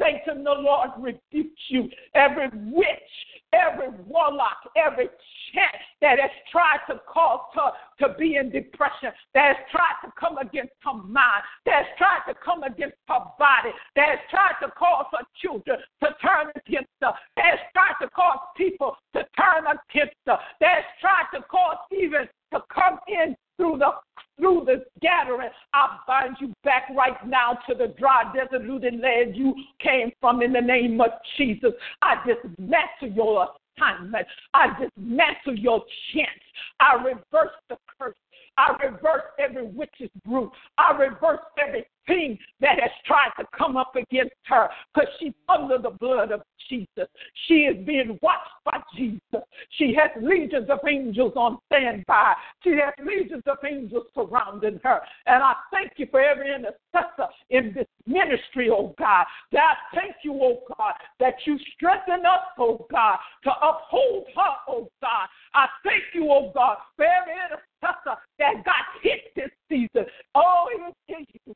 Satan, 0.00 0.44
the 0.44 0.50
Lord 0.50 0.90
rebukes 0.98 1.62
you. 1.68 1.88
Every 2.14 2.48
witch, 2.52 3.12
every 3.52 3.90
warlock, 4.06 4.58
every 4.76 5.08
chant 5.52 5.76
that 6.00 6.18
has 6.18 6.30
tried 6.50 6.80
to 6.88 7.00
cause 7.06 7.40
her 7.54 7.72
to 8.00 8.14
be 8.18 8.36
in 8.36 8.50
depression, 8.50 9.10
that 9.34 9.56
has 9.56 9.66
tried 9.70 9.98
to 10.04 10.12
come 10.18 10.38
against 10.38 10.72
her 10.84 10.94
mind, 10.94 11.42
that 11.66 11.84
has 11.84 11.86
tried 11.98 12.22
to 12.28 12.34
come 12.44 12.62
against 12.62 12.96
her 13.08 13.20
body, 13.38 13.70
that 13.96 14.08
has 14.10 14.18
tried 14.30 14.54
to 14.62 14.70
cause 14.72 15.06
her 15.12 15.24
children 15.40 15.78
to 16.02 16.08
turn 16.20 16.50
against 16.56 16.90
her, 17.00 17.12
that 17.36 17.44
has 17.44 17.58
tried 17.72 17.94
to 18.00 18.08
cause 18.10 18.38
people 18.56 18.96
to 19.14 19.24
turn 19.38 19.64
against 19.66 20.16
her, 20.26 20.38
that 20.60 20.74
has 20.82 20.84
tried 21.00 21.28
to 21.34 21.42
cause 21.44 21.78
even 21.92 22.28
to 22.52 22.60
come 22.72 22.98
in 23.08 23.36
through 23.62 23.78
the 23.78 23.90
through 24.38 24.64
the 24.66 24.84
gathering. 25.00 25.50
I 25.72 25.98
bind 26.06 26.36
you 26.40 26.52
back 26.64 26.84
right 26.96 27.16
now 27.26 27.58
to 27.68 27.74
the 27.74 27.94
dry, 27.98 28.24
desolate 28.34 29.00
land 29.00 29.36
you 29.36 29.54
came 29.78 30.10
from 30.20 30.42
in 30.42 30.52
the 30.52 30.60
name 30.60 31.00
of 31.00 31.10
Jesus. 31.36 31.72
I 32.00 32.16
dismantle 32.26 33.12
your 33.14 33.48
assignment. 33.78 34.26
I 34.52 34.68
dismantle 34.80 35.58
your 35.58 35.84
chance. 36.12 36.42
I 36.80 36.94
reverse 36.94 37.54
the 37.68 37.76
curse. 37.98 38.16
I 38.58 38.76
reverse 38.84 39.22
every 39.38 39.66
witch's 39.66 40.10
brew. 40.24 40.50
I 40.78 40.92
reverse 40.92 41.40
everything 41.58 42.38
that 42.60 42.80
has 42.80 42.90
tried 43.06 43.30
to 43.38 43.46
come 43.56 43.76
up 43.76 43.94
against 43.96 44.34
her 44.44 44.68
because 44.94 45.08
she's 45.18 45.32
under 45.48 45.78
the 45.78 45.90
blood 45.90 46.32
of 46.32 46.42
Jesus. 46.68 47.08
She 47.46 47.54
is 47.64 47.86
being 47.86 48.18
watched 48.22 48.50
by 48.64 48.80
Jesus. 48.96 49.46
She 49.78 49.94
has 49.94 50.10
legions 50.22 50.68
of 50.68 50.80
angels 50.86 51.32
on 51.36 51.58
standby. 51.66 52.34
She 52.62 52.70
has 52.70 52.92
legions 53.04 53.42
of 53.46 53.58
angels 53.64 54.06
surrounding 54.14 54.80
her. 54.82 55.00
And 55.26 55.42
I 55.42 55.54
thank 55.72 55.92
you 55.96 56.06
for 56.10 56.20
every 56.20 56.54
intercessor 56.54 57.28
in 57.50 57.72
this 57.74 57.86
ministry, 58.06 58.68
oh 58.70 58.94
God. 58.98 59.24
That 59.52 59.62
I 59.62 59.96
thank 59.96 60.16
you, 60.24 60.34
oh 60.34 60.62
God, 60.76 60.94
that 61.20 61.34
you 61.46 61.58
strengthen 61.74 62.26
us, 62.26 62.44
oh 62.58 62.86
God, 62.90 63.18
to 63.44 63.50
uphold 63.50 64.26
her, 64.36 64.52
oh 64.68 64.88
God. 65.00 65.28
I 65.54 65.66
thank 65.84 66.02
you, 66.14 66.30
oh 66.30 66.52
God, 66.54 66.76
for 66.96 67.04
every 67.04 67.32
intercessor 67.32 67.71
that 67.82 68.64
got 68.64 68.84
hit 69.02 69.34
this 69.36 69.50
season. 69.68 70.06
Oh, 70.34 70.68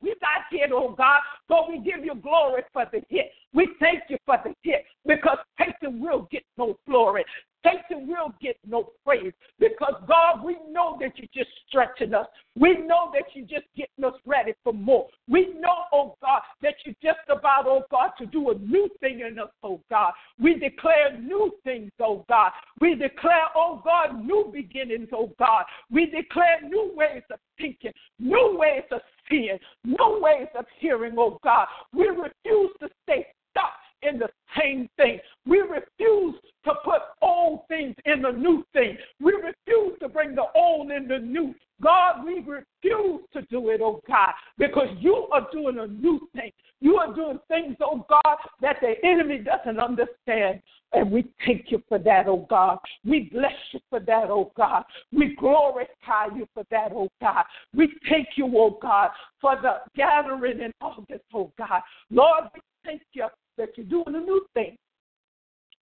we 0.01 0.15
got 0.21 0.43
hit, 0.51 0.71
oh 0.73 0.93
God, 0.97 1.19
but 1.47 1.69
we 1.69 1.79
give 1.79 2.03
you 2.03 2.15
glory 2.15 2.63
for 2.73 2.85
the 2.91 3.01
hit. 3.09 3.31
We 3.53 3.69
thank 3.79 4.03
you 4.09 4.17
for 4.25 4.37
the 4.43 4.53
hit 4.63 4.85
because 5.05 5.37
Satan 5.57 5.99
will 5.99 6.27
get 6.31 6.43
no 6.57 6.77
glory. 6.87 7.23
Satan 7.63 8.07
will 8.07 8.33
get 8.41 8.57
no 8.65 8.91
praise 9.05 9.33
because 9.59 9.95
God, 10.07 10.43
we 10.43 10.57
know 10.69 10.97
that 11.01 11.13
you're 11.17 11.27
just 11.33 11.49
stretching 11.67 12.13
us. 12.13 12.27
We 12.55 12.77
know 12.77 13.11
that 13.13 13.23
you're 13.33 13.47
just 13.47 13.67
getting 13.75 14.05
us 14.05 14.13
ready 14.25 14.53
for 14.63 14.73
more. 14.73 15.07
We 15.27 15.53
know, 15.59 15.75
oh 15.91 16.15
God, 16.21 16.41
that 16.61 16.75
you're 16.85 16.95
just 17.01 17.19
about, 17.29 17.65
oh 17.65 17.83
God, 17.91 18.11
to 18.19 18.25
do 18.25 18.51
a 18.51 18.57
new 18.59 18.89
thing 18.99 19.21
in 19.21 19.39
us, 19.39 19.49
oh 19.63 19.81
God. 19.89 20.13
We 20.39 20.55
declare 20.59 21.17
new 21.19 21.51
things, 21.63 21.91
oh 21.99 22.23
God. 22.29 22.51
We 22.79 22.95
declare, 22.95 23.47
oh 23.55 23.81
God, 23.83 24.23
new 24.23 24.49
beginnings, 24.53 25.09
oh 25.13 25.31
God. 25.39 25.65
We 25.89 26.05
declare 26.05 26.61
new 26.61 26.91
ways 26.95 27.23
of 27.31 27.39
thinking, 27.57 27.93
new 28.19 28.57
ways 28.57 28.83
of 28.91 29.01
seeing, 29.29 29.57
new 29.83 30.19
ways 30.21 30.47
of 30.57 30.65
hearing, 30.79 31.15
oh 31.17 31.39
God. 31.43 31.67
We 31.93 32.07
refuse 32.07 32.71
to 32.81 32.89
stay 33.03 33.27
stuck 33.51 33.73
in 34.03 34.19
the 34.19 34.29
same 34.59 34.89
thing. 34.97 35.19
We 35.45 35.59
refuse 35.59 36.35
to 36.65 36.73
put 36.83 37.01
old 37.21 37.61
things 37.67 37.95
in 38.05 38.21
the 38.21 38.31
new 38.31 38.63
thing. 38.73 38.97
We 39.19 39.33
refuse 39.33 39.97
to 40.01 40.09
bring 40.09 40.35
the 40.35 40.45
old 40.55 40.91
in 40.91 41.07
the 41.07 41.19
new. 41.19 41.55
God, 41.81 42.25
we 42.25 42.39
refuse 42.39 43.21
to 43.33 43.41
do 43.49 43.69
it, 43.69 43.81
oh 43.83 44.01
God, 44.07 44.31
because 44.57 44.87
you 44.99 45.27
are 45.31 45.47
doing 45.51 45.77
a 45.79 45.87
new 45.87 46.27
thing. 46.35 46.51
You 46.79 46.97
are 46.97 47.13
doing 47.13 47.39
things, 47.47 47.75
oh 47.81 48.05
God, 48.09 48.37
that 48.61 48.77
the 48.81 48.93
enemy 49.03 49.39
doesn't 49.39 49.79
understand. 49.79 50.61
And 50.93 51.11
we 51.11 51.25
thank 51.45 51.65
you 51.69 51.83
for 51.89 51.99
that, 51.99 52.27
oh 52.27 52.47
God. 52.49 52.79
We 53.03 53.29
bless 53.31 53.53
you 53.71 53.79
for 53.89 53.99
that, 53.99 54.29
oh 54.29 54.51
God. 54.55 54.83
We 55.11 55.35
glorify 55.35 56.27
you 56.35 56.47
for 56.53 56.63
that, 56.71 56.91
oh 56.93 57.09
God. 57.21 57.43
We 57.75 57.91
thank 58.09 58.29
you, 58.35 58.51
oh 58.55 58.77
God, 58.81 59.09
for 59.41 59.55
the 59.61 59.79
gathering 59.95 60.61
in 60.61 60.71
August, 60.81 61.23
oh 61.33 61.51
God. 61.57 61.81
Lord, 62.09 62.45
we 62.53 62.61
thank 62.85 63.01
you 63.13 63.27
that 63.57 63.69
you're 63.75 63.85
doing 63.85 64.15
a 64.15 64.19
new 64.19 64.45
thing. 64.53 64.77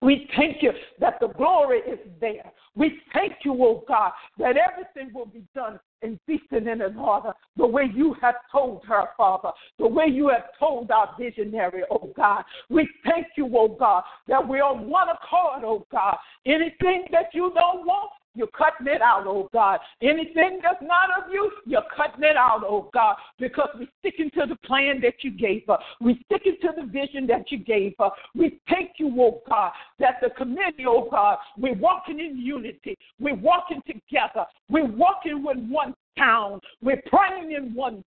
We 0.02 0.30
thank 0.36 0.62
you 0.62 0.72
that 1.00 1.20
the 1.22 1.30
glory 1.30 1.80
is 1.80 2.00
there. 2.20 2.52
We 2.76 3.00
thank 3.14 3.34
you, 3.46 3.54
oh 3.54 3.84
God, 3.88 4.12
that 4.38 4.56
everything 4.58 5.14
will 5.14 5.28
be 5.28 5.44
done 5.56 5.80
and 6.04 6.20
in 6.68 6.98
order, 6.98 7.34
the 7.58 7.66
way 7.66 7.90
you 7.94 8.16
have 8.22 8.36
told 8.52 8.84
her, 8.86 9.06
Father, 9.18 9.52
the 9.80 9.88
way 9.88 10.06
you 10.08 10.28
have 10.30 10.46
told 10.60 10.92
our 10.92 11.16
visionary, 11.20 11.84
oh 11.90 12.12
God. 12.16 12.44
We 12.70 12.88
thank 13.04 13.28
you, 13.38 13.50
oh 13.54 13.70
God, 13.70 14.04
that 14.28 14.48
we're 14.48 14.64
on 14.64 14.90
one 14.90 15.08
accord, 15.10 15.64
oh 15.64 15.86
God. 15.92 16.18
Anything 16.46 17.06
that 17.12 17.30
you 17.34 17.52
don't 17.56 17.86
want, 17.86 18.12
you're 18.36 18.48
cutting 18.48 18.88
it 18.88 19.02
out, 19.02 19.26
oh 19.28 19.50
God. 19.54 19.80
Anything 20.02 20.60
that's 20.62 20.82
not 20.82 21.10
of 21.18 21.32
you, 21.32 21.52
you're 21.66 21.84
cutting 21.96 22.24
it 22.24 22.38
out, 22.38 22.64
oh 22.64 22.90
God, 22.94 23.16
because 23.40 23.70
we're 23.76 23.88
sticking 24.00 24.30
to 24.32 24.46
the 24.48 24.56
plan 24.66 25.02
that 25.02 25.16
you 25.22 25.32
gave 25.32 25.70
us. 25.70 25.82
We're 26.02 26.18
sticking 26.26 26.58
to 26.62 26.70
the 26.76 26.86
vision 26.86 27.28
that 27.28 27.52
you 27.52 27.60
gave 27.60 27.94
us. 28.00 28.12
We 28.36 28.60
thank 28.70 28.92
you, 28.98 29.14
oh 29.20 29.42
God, 29.48 29.72
that 30.00 30.16
the 30.22 30.30
committee, 30.32 30.86
oh 30.88 31.08
God, 31.10 31.38
we're 31.58 31.76
walking 31.76 32.20
in 32.20 32.38
unity. 32.38 32.98
We're 33.20 33.36
walking 33.36 33.82
together. 33.86 34.46
We're 34.70 34.86
walking 34.86 35.44
with 35.44 35.58
one. 35.70 35.94
We're 36.84 37.02
praying 37.08 37.54
in 37.54 37.74
one 37.74 38.04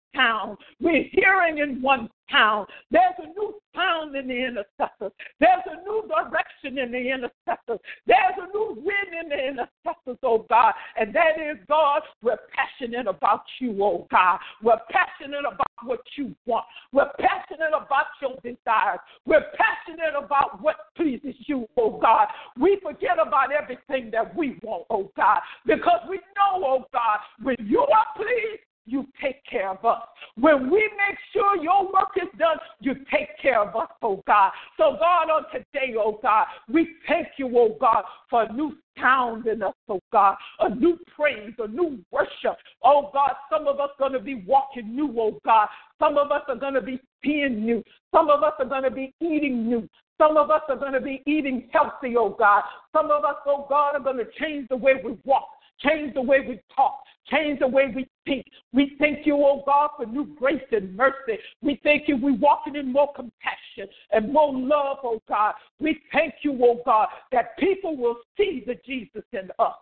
We're 0.80 1.04
hearing 1.12 1.58
in 1.58 1.80
one 1.80 2.10
town. 2.30 2.66
There's 2.90 3.14
a 3.18 3.26
new 3.28 3.54
sound 3.74 4.16
in 4.16 4.28
the 4.28 4.34
intercessors. 4.34 5.12
There's 5.40 5.62
a 5.66 5.82
new 5.84 6.04
direction 6.08 6.78
in 6.78 6.92
the 6.92 6.98
intercessors. 6.98 7.80
There's 8.06 8.36
a 8.38 8.46
new 8.52 8.82
wind 8.82 9.22
in 9.22 9.28
the 9.28 9.38
intercessors, 9.48 10.18
oh 10.22 10.44
God. 10.48 10.72
And 10.98 11.14
that 11.14 11.38
is, 11.38 11.58
God, 11.68 12.02
we're 12.22 12.38
passionate 12.54 13.06
about 13.06 13.42
you, 13.60 13.82
oh 13.82 14.06
God. 14.10 14.38
We're 14.62 14.80
passionate 14.90 15.40
about 15.46 15.66
what 15.84 16.00
you 16.16 16.34
want. 16.46 16.64
We're 16.92 17.10
passionate 17.18 17.70
about 17.70 18.06
your 18.20 18.36
desires. 18.42 19.00
We're 19.26 19.46
passionate 19.56 20.14
about 20.16 20.62
what 20.62 20.76
pleases 20.96 21.34
you, 21.46 21.68
oh 21.76 21.98
God. 22.00 22.28
We 22.58 22.78
forget 22.82 23.18
about 23.20 23.52
everything 23.52 24.10
that 24.12 24.34
we 24.36 24.58
want, 24.62 24.84
oh 24.90 25.10
God, 25.16 25.40
because 25.66 26.00
we 26.08 26.16
know, 26.16 26.64
oh 26.64 26.84
God, 26.92 27.18
when 27.42 27.56
you 27.60 27.80
are 27.80 28.06
pleased, 28.16 28.62
you 28.86 29.06
take 29.22 29.44
care 29.44 29.70
of 29.70 29.84
us. 29.84 30.02
When 30.36 30.70
we 30.70 30.78
make 30.80 31.18
sure 31.32 31.56
your 31.62 31.84
work 31.84 32.10
is 32.16 32.28
done, 32.38 32.56
you 32.80 32.94
take 33.12 33.28
care 33.40 33.60
of 33.60 33.74
us, 33.76 33.88
oh 34.02 34.22
God. 34.26 34.52
So, 34.76 34.96
God, 34.98 35.30
on 35.30 35.44
today, 35.52 35.94
oh 35.98 36.18
God, 36.22 36.46
we 36.72 36.88
thank 37.06 37.28
you, 37.36 37.50
oh 37.56 37.76
God, 37.80 38.04
for 38.28 38.42
a 38.44 38.52
new 38.52 38.76
sound 38.98 39.46
in 39.46 39.62
us, 39.62 39.74
oh 39.88 40.00
God, 40.12 40.36
a 40.60 40.74
new 40.74 40.98
praise, 41.14 41.52
a 41.58 41.68
new 41.68 41.98
worship. 42.10 42.56
Oh 42.84 43.10
God, 43.12 43.32
some 43.50 43.66
of 43.66 43.80
us 43.80 43.90
going 43.98 44.12
to 44.12 44.20
be 44.20 44.44
walking 44.46 44.94
new, 44.94 45.14
oh 45.18 45.38
God. 45.44 45.68
Some 45.98 46.18
of 46.18 46.30
us 46.30 46.42
are 46.48 46.56
going 46.56 46.74
to 46.74 46.82
be 46.82 47.00
seeing 47.24 47.64
new. 47.64 47.82
Some 48.12 48.28
of 48.28 48.42
us 48.42 48.54
are 48.58 48.66
going 48.66 48.82
to 48.82 48.90
be 48.90 49.14
eating 49.20 49.68
new. 49.68 49.88
Some 50.18 50.36
of 50.36 50.50
us 50.50 50.62
are 50.68 50.76
going 50.76 50.92
to 50.92 51.00
be 51.00 51.22
eating 51.26 51.68
healthy, 51.72 52.16
oh 52.16 52.36
God. 52.38 52.62
Some 52.94 53.06
of 53.10 53.24
us, 53.24 53.36
oh 53.46 53.66
God, 53.68 53.94
are 53.94 54.00
going 54.00 54.18
to 54.18 54.26
change 54.40 54.68
the 54.68 54.76
way 54.76 54.94
we 55.02 55.16
walk, 55.24 55.48
change 55.84 56.14
the 56.14 56.22
way 56.22 56.40
we 56.46 56.60
talk, 56.74 57.02
Change 57.30 57.60
the 57.60 57.68
way 57.68 57.92
we 57.94 58.08
think. 58.26 58.46
We 58.72 58.96
thank 58.98 59.26
you, 59.26 59.36
oh 59.36 59.62
God, 59.64 59.90
for 59.96 60.06
new 60.06 60.26
grace 60.36 60.62
and 60.72 60.96
mercy. 60.96 61.38
We 61.62 61.80
thank 61.84 62.08
you, 62.08 62.16
we're 62.16 62.34
walking 62.34 62.74
in 62.74 62.92
more 62.92 63.12
compassion 63.14 63.86
and 64.10 64.32
more 64.32 64.52
love, 64.52 64.98
oh 65.04 65.22
God. 65.28 65.54
We 65.78 66.00
thank 66.12 66.34
you, 66.42 66.58
oh 66.62 66.82
God, 66.84 67.08
that 67.30 67.56
people 67.58 67.96
will 67.96 68.16
see 68.36 68.64
the 68.66 68.74
Jesus 68.84 69.22
in 69.32 69.50
us. 69.58 69.74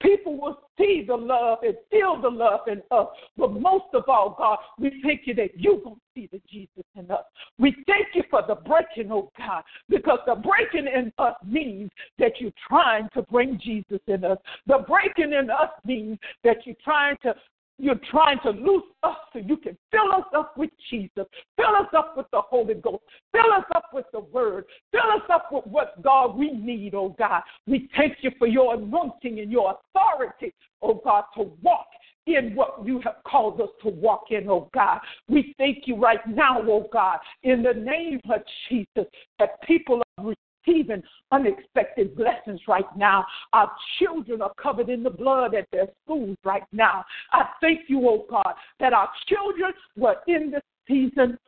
People 0.00 0.40
will 0.40 0.60
see 0.78 1.04
the 1.06 1.16
love 1.16 1.58
and 1.62 1.74
feel 1.90 2.20
the 2.20 2.28
love 2.28 2.60
in 2.68 2.82
us. 2.90 3.08
But 3.36 3.52
most 3.52 3.86
of 3.94 4.04
all, 4.08 4.36
God, 4.38 4.58
we 4.78 5.00
thank 5.02 5.22
you 5.24 5.34
that 5.34 5.58
you're 5.58 5.80
going 5.80 5.96
to 5.96 6.00
see 6.14 6.28
the 6.30 6.40
Jesus 6.50 6.84
in 6.96 7.10
us. 7.10 7.24
We 7.58 7.74
thank 7.86 8.08
you 8.14 8.22
for 8.30 8.42
the 8.46 8.54
breaking, 8.54 9.10
oh 9.10 9.30
God, 9.36 9.64
because 9.88 10.20
the 10.26 10.36
breaking 10.36 10.88
in 10.92 11.12
us 11.18 11.34
means 11.44 11.90
that 12.18 12.32
you're 12.40 12.52
trying 12.68 13.08
to 13.14 13.22
bring 13.22 13.58
Jesus 13.62 14.00
in 14.06 14.24
us. 14.24 14.38
The 14.66 14.84
breaking 14.86 15.32
in 15.32 15.50
us 15.50 15.70
means 15.84 16.18
that 16.44 16.58
you're 16.64 16.76
trying 16.84 17.16
to 17.22 17.34
you're 17.78 18.00
trying 18.10 18.38
to 18.42 18.50
loose 18.50 18.84
us 19.02 19.16
so 19.32 19.38
you 19.38 19.56
can 19.56 19.76
fill 19.90 20.12
us 20.12 20.24
up 20.36 20.56
with 20.56 20.70
Jesus. 20.90 21.26
Fill 21.56 21.76
us 21.78 21.86
up 21.96 22.16
with 22.16 22.26
the 22.32 22.40
Holy 22.40 22.74
Ghost. 22.74 23.02
Fill 23.32 23.52
us 23.56 23.64
up 23.74 23.90
with 23.92 24.06
the 24.12 24.20
Word. 24.20 24.64
Fill 24.90 25.10
us 25.14 25.22
up 25.32 25.52
with 25.52 25.64
what, 25.66 26.02
God, 26.02 26.36
we 26.36 26.50
need, 26.52 26.94
oh 26.94 27.14
God. 27.18 27.42
We 27.66 27.88
thank 27.96 28.18
you 28.22 28.30
for 28.38 28.48
your 28.48 28.74
anointing 28.74 29.38
and 29.40 29.50
your 29.50 29.78
authority, 29.94 30.52
oh 30.82 31.00
God, 31.04 31.24
to 31.36 31.50
walk 31.62 31.86
in 32.26 32.54
what 32.54 32.84
you 32.84 33.00
have 33.04 33.16
called 33.26 33.60
us 33.60 33.70
to 33.82 33.88
walk 33.90 34.24
in, 34.30 34.48
oh 34.48 34.68
God. 34.74 34.98
We 35.28 35.54
thank 35.56 35.86
you 35.86 35.96
right 35.96 36.20
now, 36.28 36.60
oh 36.62 36.88
God, 36.92 37.18
in 37.44 37.62
the 37.62 37.74
name 37.74 38.20
of 38.30 38.42
Jesus, 38.68 39.10
that 39.38 39.62
people 39.62 40.02
are 40.18 40.34
receiving 40.66 41.02
unexpected 41.32 42.16
blessings 42.16 42.60
right 42.68 42.84
now. 42.96 43.26
Our 43.52 43.70
children 43.98 44.42
are 44.42 44.52
covered 44.60 44.88
in 44.88 45.02
the 45.02 45.10
blood 45.10 45.54
at 45.54 45.66
their 45.72 45.88
schools 46.04 46.36
right 46.44 46.64
now. 46.72 47.04
I 47.32 47.46
thank 47.60 47.88
you, 47.88 48.08
oh 48.08 48.26
God, 48.30 48.54
that 48.80 48.92
our 48.92 49.08
children 49.26 49.72
were 49.96 50.16
in 50.26 50.50
this 50.50 50.62
season 50.86 51.38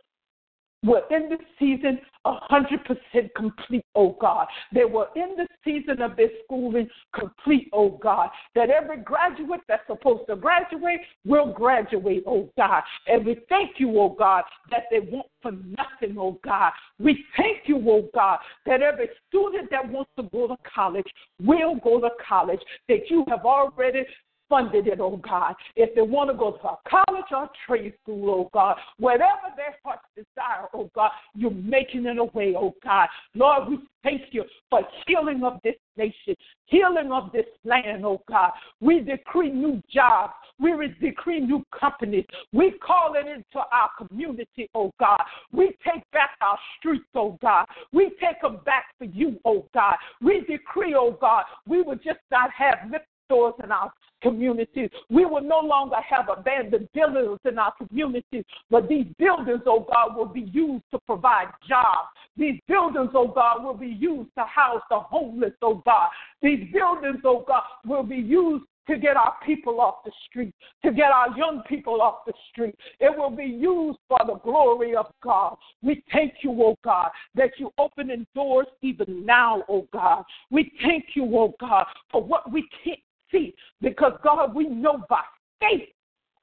were 0.82 1.02
in 1.10 1.28
the 1.28 1.38
season 1.58 2.00
100% 2.26 3.34
complete, 3.34 3.84
oh 3.94 4.16
God. 4.20 4.46
They 4.72 4.84
were 4.84 5.08
in 5.16 5.36
the 5.36 5.46
season 5.64 6.02
of 6.02 6.16
their 6.16 6.28
schooling 6.44 6.88
complete, 7.18 7.68
oh 7.72 7.98
God. 8.02 8.30
That 8.54 8.70
every 8.70 8.98
graduate 8.98 9.60
that's 9.68 9.86
supposed 9.86 10.26
to 10.28 10.36
graduate 10.36 11.00
will 11.24 11.52
graduate, 11.52 12.24
oh 12.26 12.50
God. 12.56 12.82
And 13.06 13.24
we 13.24 13.40
thank 13.48 13.72
you, 13.78 13.98
oh 13.98 14.10
God, 14.18 14.44
that 14.70 14.84
they 14.90 15.00
won't 15.00 15.26
for 15.42 15.52
nothing, 15.52 16.16
oh 16.18 16.38
God. 16.44 16.72
We 16.98 17.24
thank 17.36 17.60
you, 17.66 17.82
oh 17.88 18.08
God, 18.14 18.38
that 18.66 18.82
every 18.82 19.08
student 19.28 19.70
that 19.70 19.88
wants 19.88 20.10
to 20.16 20.24
go 20.24 20.48
to 20.48 20.56
college 20.74 21.06
will 21.42 21.76
go 21.76 22.00
to 22.00 22.10
college, 22.26 22.60
that 22.88 23.08
you 23.08 23.24
have 23.28 23.44
already 23.44 24.04
funded 24.50 24.88
it, 24.88 25.00
oh 25.00 25.16
God. 25.16 25.54
If 25.76 25.94
they 25.94 26.02
want 26.02 26.28
to 26.28 26.36
go 26.36 26.50
to 26.50 26.68
a 26.68 26.78
college 26.86 27.24
or 27.30 27.44
a 27.44 27.50
trade 27.66 27.94
school, 28.02 28.30
oh 28.30 28.50
God, 28.52 28.76
whatever 28.98 29.54
their 29.56 29.76
hearts 29.82 30.04
desire, 30.14 30.68
oh 30.74 30.90
God, 30.94 31.12
you're 31.34 31.50
making 31.50 32.04
it 32.04 32.18
a 32.18 32.24
way, 32.24 32.54
oh 32.58 32.74
God. 32.84 33.08
Lord, 33.34 33.70
we 33.70 33.78
thank 34.02 34.22
you 34.32 34.44
for 34.68 34.82
healing 35.06 35.42
of 35.44 35.60
this 35.64 35.76
nation, 35.96 36.34
healing 36.66 37.12
of 37.12 37.30
this 37.32 37.46
land, 37.64 38.04
oh 38.04 38.20
God. 38.28 38.50
We 38.80 39.00
decree 39.00 39.50
new 39.50 39.80
jobs. 39.92 40.34
We 40.58 40.72
decree 41.00 41.40
new 41.40 41.64
companies. 41.78 42.26
We 42.52 42.72
call 42.86 43.14
it 43.14 43.26
into 43.26 43.64
our 43.72 43.88
community, 43.96 44.68
oh 44.74 44.92
God. 45.00 45.20
We 45.52 45.68
take 45.84 46.02
back 46.12 46.30
our 46.42 46.58
streets, 46.78 47.06
oh 47.14 47.38
God. 47.40 47.66
We 47.92 48.10
take 48.20 48.42
them 48.42 48.58
back 48.66 48.86
for 48.98 49.04
you, 49.04 49.40
oh 49.44 49.66
God. 49.72 49.94
We 50.20 50.40
decree, 50.40 50.94
oh 50.98 51.16
God, 51.18 51.44
we 51.66 51.80
will 51.80 51.96
just 51.96 52.20
not 52.30 52.50
have 52.50 52.90
lip 52.90 53.06
stores 53.30 53.54
in 53.62 53.70
our 53.70 53.92
communities. 54.22 54.90
We 55.08 55.24
will 55.24 55.42
no 55.42 55.60
longer 55.60 55.96
have 55.96 56.28
abandoned 56.28 56.88
buildings 56.92 57.38
in 57.44 57.58
our 57.58 57.72
communities, 57.78 58.44
but 58.70 58.88
these 58.88 59.06
buildings, 59.18 59.62
oh 59.66 59.86
God, 59.90 60.16
will 60.16 60.26
be 60.26 60.50
used 60.52 60.84
to 60.90 60.98
provide 61.06 61.48
jobs. 61.68 62.08
These 62.36 62.60
buildings, 62.66 63.10
oh 63.14 63.28
God, 63.28 63.64
will 63.64 63.74
be 63.74 63.86
used 63.86 64.30
to 64.36 64.44
house 64.44 64.82
the 64.90 64.98
homeless, 64.98 65.52
oh 65.62 65.82
God. 65.86 66.08
These 66.42 66.70
buildings, 66.72 67.20
oh 67.24 67.44
God, 67.46 67.62
will 67.86 68.02
be 68.02 68.16
used 68.16 68.64
to 68.88 68.98
get 68.98 69.16
our 69.16 69.36
people 69.46 69.80
off 69.80 69.96
the 70.04 70.10
street, 70.28 70.52
to 70.84 70.90
get 70.90 71.12
our 71.12 71.36
young 71.36 71.62
people 71.68 72.02
off 72.02 72.24
the 72.26 72.32
street. 72.50 72.74
It 72.98 73.16
will 73.16 73.30
be 73.30 73.44
used 73.44 73.98
for 74.08 74.18
the 74.26 74.34
glory 74.42 74.96
of 74.96 75.06
God. 75.22 75.56
We 75.80 76.02
thank 76.12 76.34
you, 76.42 76.50
oh 76.60 76.76
God, 76.82 77.10
that 77.36 77.50
you 77.58 77.70
opening 77.78 78.26
doors 78.34 78.66
even 78.82 79.24
now, 79.24 79.62
oh 79.68 79.86
God. 79.92 80.24
We 80.50 80.72
thank 80.82 81.04
you, 81.14 81.24
oh 81.36 81.54
God, 81.60 81.86
for 82.10 82.22
what 82.22 82.50
we 82.50 82.68
can't 82.82 82.98
see. 83.30 83.54
Because, 83.80 84.12
God, 84.22 84.54
we 84.54 84.68
know 84.68 85.02
by 85.08 85.22
faith, 85.60 85.88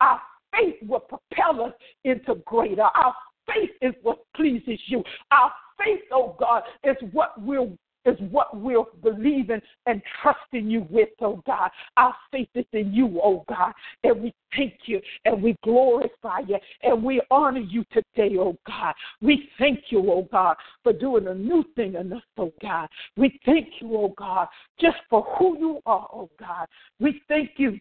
our 0.02 0.20
faith 0.56 0.76
will 0.88 1.02
propel 1.02 1.66
us 1.66 1.74
into 2.04 2.36
greater. 2.46 2.84
Our 2.84 3.14
faith 3.48 3.72
is 3.82 3.94
what 4.02 4.20
pleases 4.36 4.80
you. 4.88 5.04
Our 5.32 5.52
faith, 5.78 6.02
oh 6.12 6.36
God, 6.40 6.64
is 6.84 6.96
what 7.12 7.42
will 7.42 7.78
is 8.08 8.18
what 8.32 8.56
we're 8.58 8.84
believing 9.04 9.62
and 9.86 10.02
trusting 10.22 10.70
you 10.70 10.88
with, 10.90 11.10
oh 11.22 11.42
God. 11.46 11.70
Our 11.98 12.16
faith 12.32 12.50
is 12.56 12.66
in 12.74 12.94
you, 12.94 13.20
oh 13.24 13.44
God. 13.50 13.74
And 14.04 14.22
we 14.24 14.34
thank 14.56 14.74
you 14.86 15.02
and 15.26 15.42
we 15.42 15.56
glorify 15.64 16.40
you 16.48 16.58
and 16.84 17.04
we 17.04 17.22
honor 17.30 17.60
you 17.60 17.84
today, 17.92 18.36
oh 18.38 18.58
God. 18.66 18.94
We 19.22 19.50
thank 19.60 19.80
you, 19.90 20.12
oh 20.12 20.28
God, 20.32 20.56
for 20.84 20.94
doing 20.94 21.28
a 21.28 21.34
new 21.34 21.64
thing 21.76 21.96
in 21.96 22.14
us, 22.14 22.24
oh 22.38 22.54
God. 22.62 22.88
We 23.16 23.40
thank 23.46 23.68
you, 23.82 23.96
oh 23.96 24.14
God, 24.18 24.48
just 24.80 24.98
for 25.10 25.26
who 25.38 25.58
you 25.60 25.80
are, 25.86 26.08
oh 26.14 26.30
God. 26.40 26.68
We 27.00 27.22
thank 27.28 27.52
you 27.58 27.80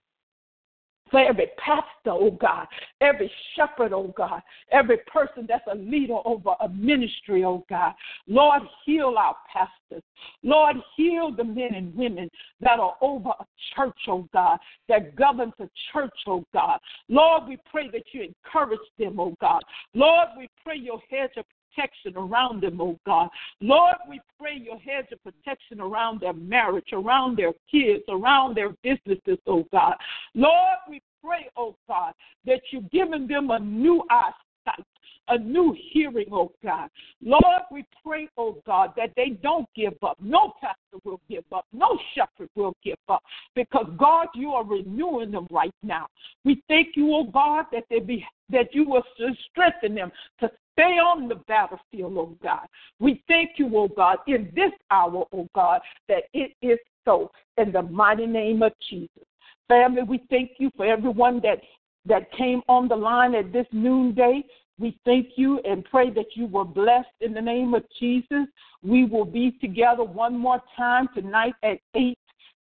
for 1.11 1.21
every 1.21 1.49
pastor, 1.59 2.11
oh 2.11 2.31
God, 2.33 2.66
every 3.01 3.31
shepherd, 3.55 3.92
oh 3.92 4.12
God, 4.16 4.42
every 4.73 4.99
person 5.12 5.47
that's 5.49 5.66
a 5.71 5.77
leader 5.77 6.16
over 6.25 6.55
a 6.61 6.69
ministry, 6.69 7.45
oh 7.45 7.64
God. 7.69 7.92
Lord, 8.27 8.62
heal 8.85 9.14
our 9.16 9.37
pastors. 9.53 10.03
Lord, 10.42 10.77
heal 10.97 11.31
the 11.35 11.45
men 11.45 11.75
and 11.75 11.95
women 11.95 12.29
that 12.61 12.81
are 12.81 12.95
over 13.01 13.31
a 13.31 13.45
church, 13.75 13.99
oh 14.09 14.29
God, 14.33 14.59
that 14.88 15.14
governs 15.16 15.55
a 15.61 15.69
church, 15.92 16.14
oh 16.27 16.45
God. 16.53 16.81
Lord, 17.09 17.45
we 17.49 17.59
pray 17.71 17.88
that 17.90 18.05
you 18.12 18.23
encourage 18.23 18.79
them, 18.99 19.21
oh 19.21 19.35
God. 19.40 19.62
Lord, 19.95 20.29
we 20.37 20.49
pray 20.64 20.77
your 20.77 21.01
hedge 21.11 21.37
of 21.37 21.45
protection 21.77 22.17
around 22.17 22.62
them, 22.62 22.81
oh 22.81 22.99
God. 23.07 23.29
Lord, 23.61 23.97
we 24.09 24.21
pray 24.39 24.57
your 24.57 24.79
hedge 24.79 25.07
of 25.12 25.23
protection 25.23 25.81
around 25.81 26.21
their 26.21 26.33
marriage, 26.33 26.93
around 26.93 27.37
their 27.37 27.53
kids, 27.71 28.03
around 28.09 28.57
their 28.57 28.71
businesses, 28.83 29.39
oh 29.47 29.67
God. 29.73 29.95
Lord, 30.35 30.79
we 30.89 31.03
pray, 31.23 31.49
oh 31.57 31.77
God, 31.89 32.12
that 32.45 32.61
you've 32.71 32.91
given 32.91 33.27
them 33.27 33.51
a 33.51 33.59
new 33.59 34.03
eyesight 34.11 34.85
a 35.29 35.39
new 35.39 35.77
hearing, 35.93 36.27
oh 36.31 36.53
God. 36.62 36.89
Lord, 37.21 37.62
we 37.73 37.85
pray, 38.05 38.29
oh 38.37 38.62
God, 38.65 38.93
that 38.97 39.11
they 39.17 39.31
don't 39.43 39.69
give 39.75 39.95
up. 40.03 40.17
No 40.21 40.53
pastor 40.61 41.03
will 41.05 41.21
give 41.29 41.45
up. 41.53 41.67
No 41.73 41.99
shepherd 42.15 42.49
will 42.55 42.75
give 42.85 42.99
up. 43.09 43.23
Because 43.55 43.87
God, 43.99 44.29
you 44.35 44.51
are 44.53 44.65
renewing 44.65 45.33
them 45.33 45.49
right 45.51 45.75
now. 45.83 46.07
We 46.45 46.62
thank 46.69 46.97
you, 46.97 47.12
oh 47.12 47.25
God, 47.25 47.67
that 47.73 47.85
they 47.91 47.99
be 47.99 48.25
that 48.51 48.73
you 48.73 48.89
will 48.89 49.03
strengthen 49.51 49.97
them 49.97 50.12
to 50.39 50.49
stay 50.77 50.99
on 50.99 51.29
the 51.29 51.37
battlefield, 51.49 52.17
oh 52.17 52.37
God. 52.43 52.67
We 53.01 53.23
thank 53.27 53.53
you, 53.57 53.71
oh 53.75 53.89
God, 53.89 54.19
in 54.27 54.53
this 54.55 54.73
hour, 54.91 55.25
oh 55.33 55.49
God, 55.55 55.81
that 56.09 56.25
it 56.35 56.53
is 56.61 56.79
so 57.05 57.31
in 57.57 57.73
the 57.73 57.83
mighty 57.83 58.27
name 58.27 58.62
of 58.62 58.73
Jesus. 58.89 59.25
Family, 59.69 60.03
we 60.03 60.23
thank 60.31 60.53
you 60.59 60.71
for 60.77 60.85
everyone 60.85 61.41
that 61.43 61.61
that 62.05 62.31
came 62.33 62.62
on 62.69 62.87
the 62.87 62.95
line 62.95 63.35
at 63.35 63.53
this 63.53 63.67
noonday. 63.73 64.45
We 64.79 64.97
thank 65.05 65.31
you 65.37 65.59
and 65.65 65.85
pray 65.85 66.11
that 66.11 66.37
you 66.37 66.47
were 66.47 66.65
blessed 66.65 67.09
in 67.21 67.33
the 67.33 67.41
name 67.41 67.75
of 67.75 67.83
Jesus. 67.99 68.47
We 68.83 69.07
will 69.07 69.25
be 69.25 69.53
together 69.61 70.05
one 70.05 70.39
more 70.39 70.62
time 70.77 71.09
tonight 71.15 71.55
at 71.65 71.79
8 71.95 72.17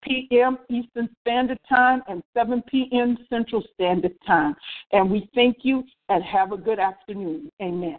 p.m. 0.02 0.58
Eastern 0.68 1.08
Standard 1.20 1.58
Time 1.68 2.02
and 2.08 2.22
7 2.34 2.62
p.m. 2.68 3.16
Central 3.30 3.62
Standard 3.74 4.14
Time. 4.26 4.54
And 4.92 5.10
we 5.10 5.28
thank 5.34 5.58
you 5.62 5.84
and 6.08 6.22
have 6.24 6.52
a 6.52 6.56
good 6.56 6.78
afternoon. 6.78 7.50
Amen. 7.60 7.98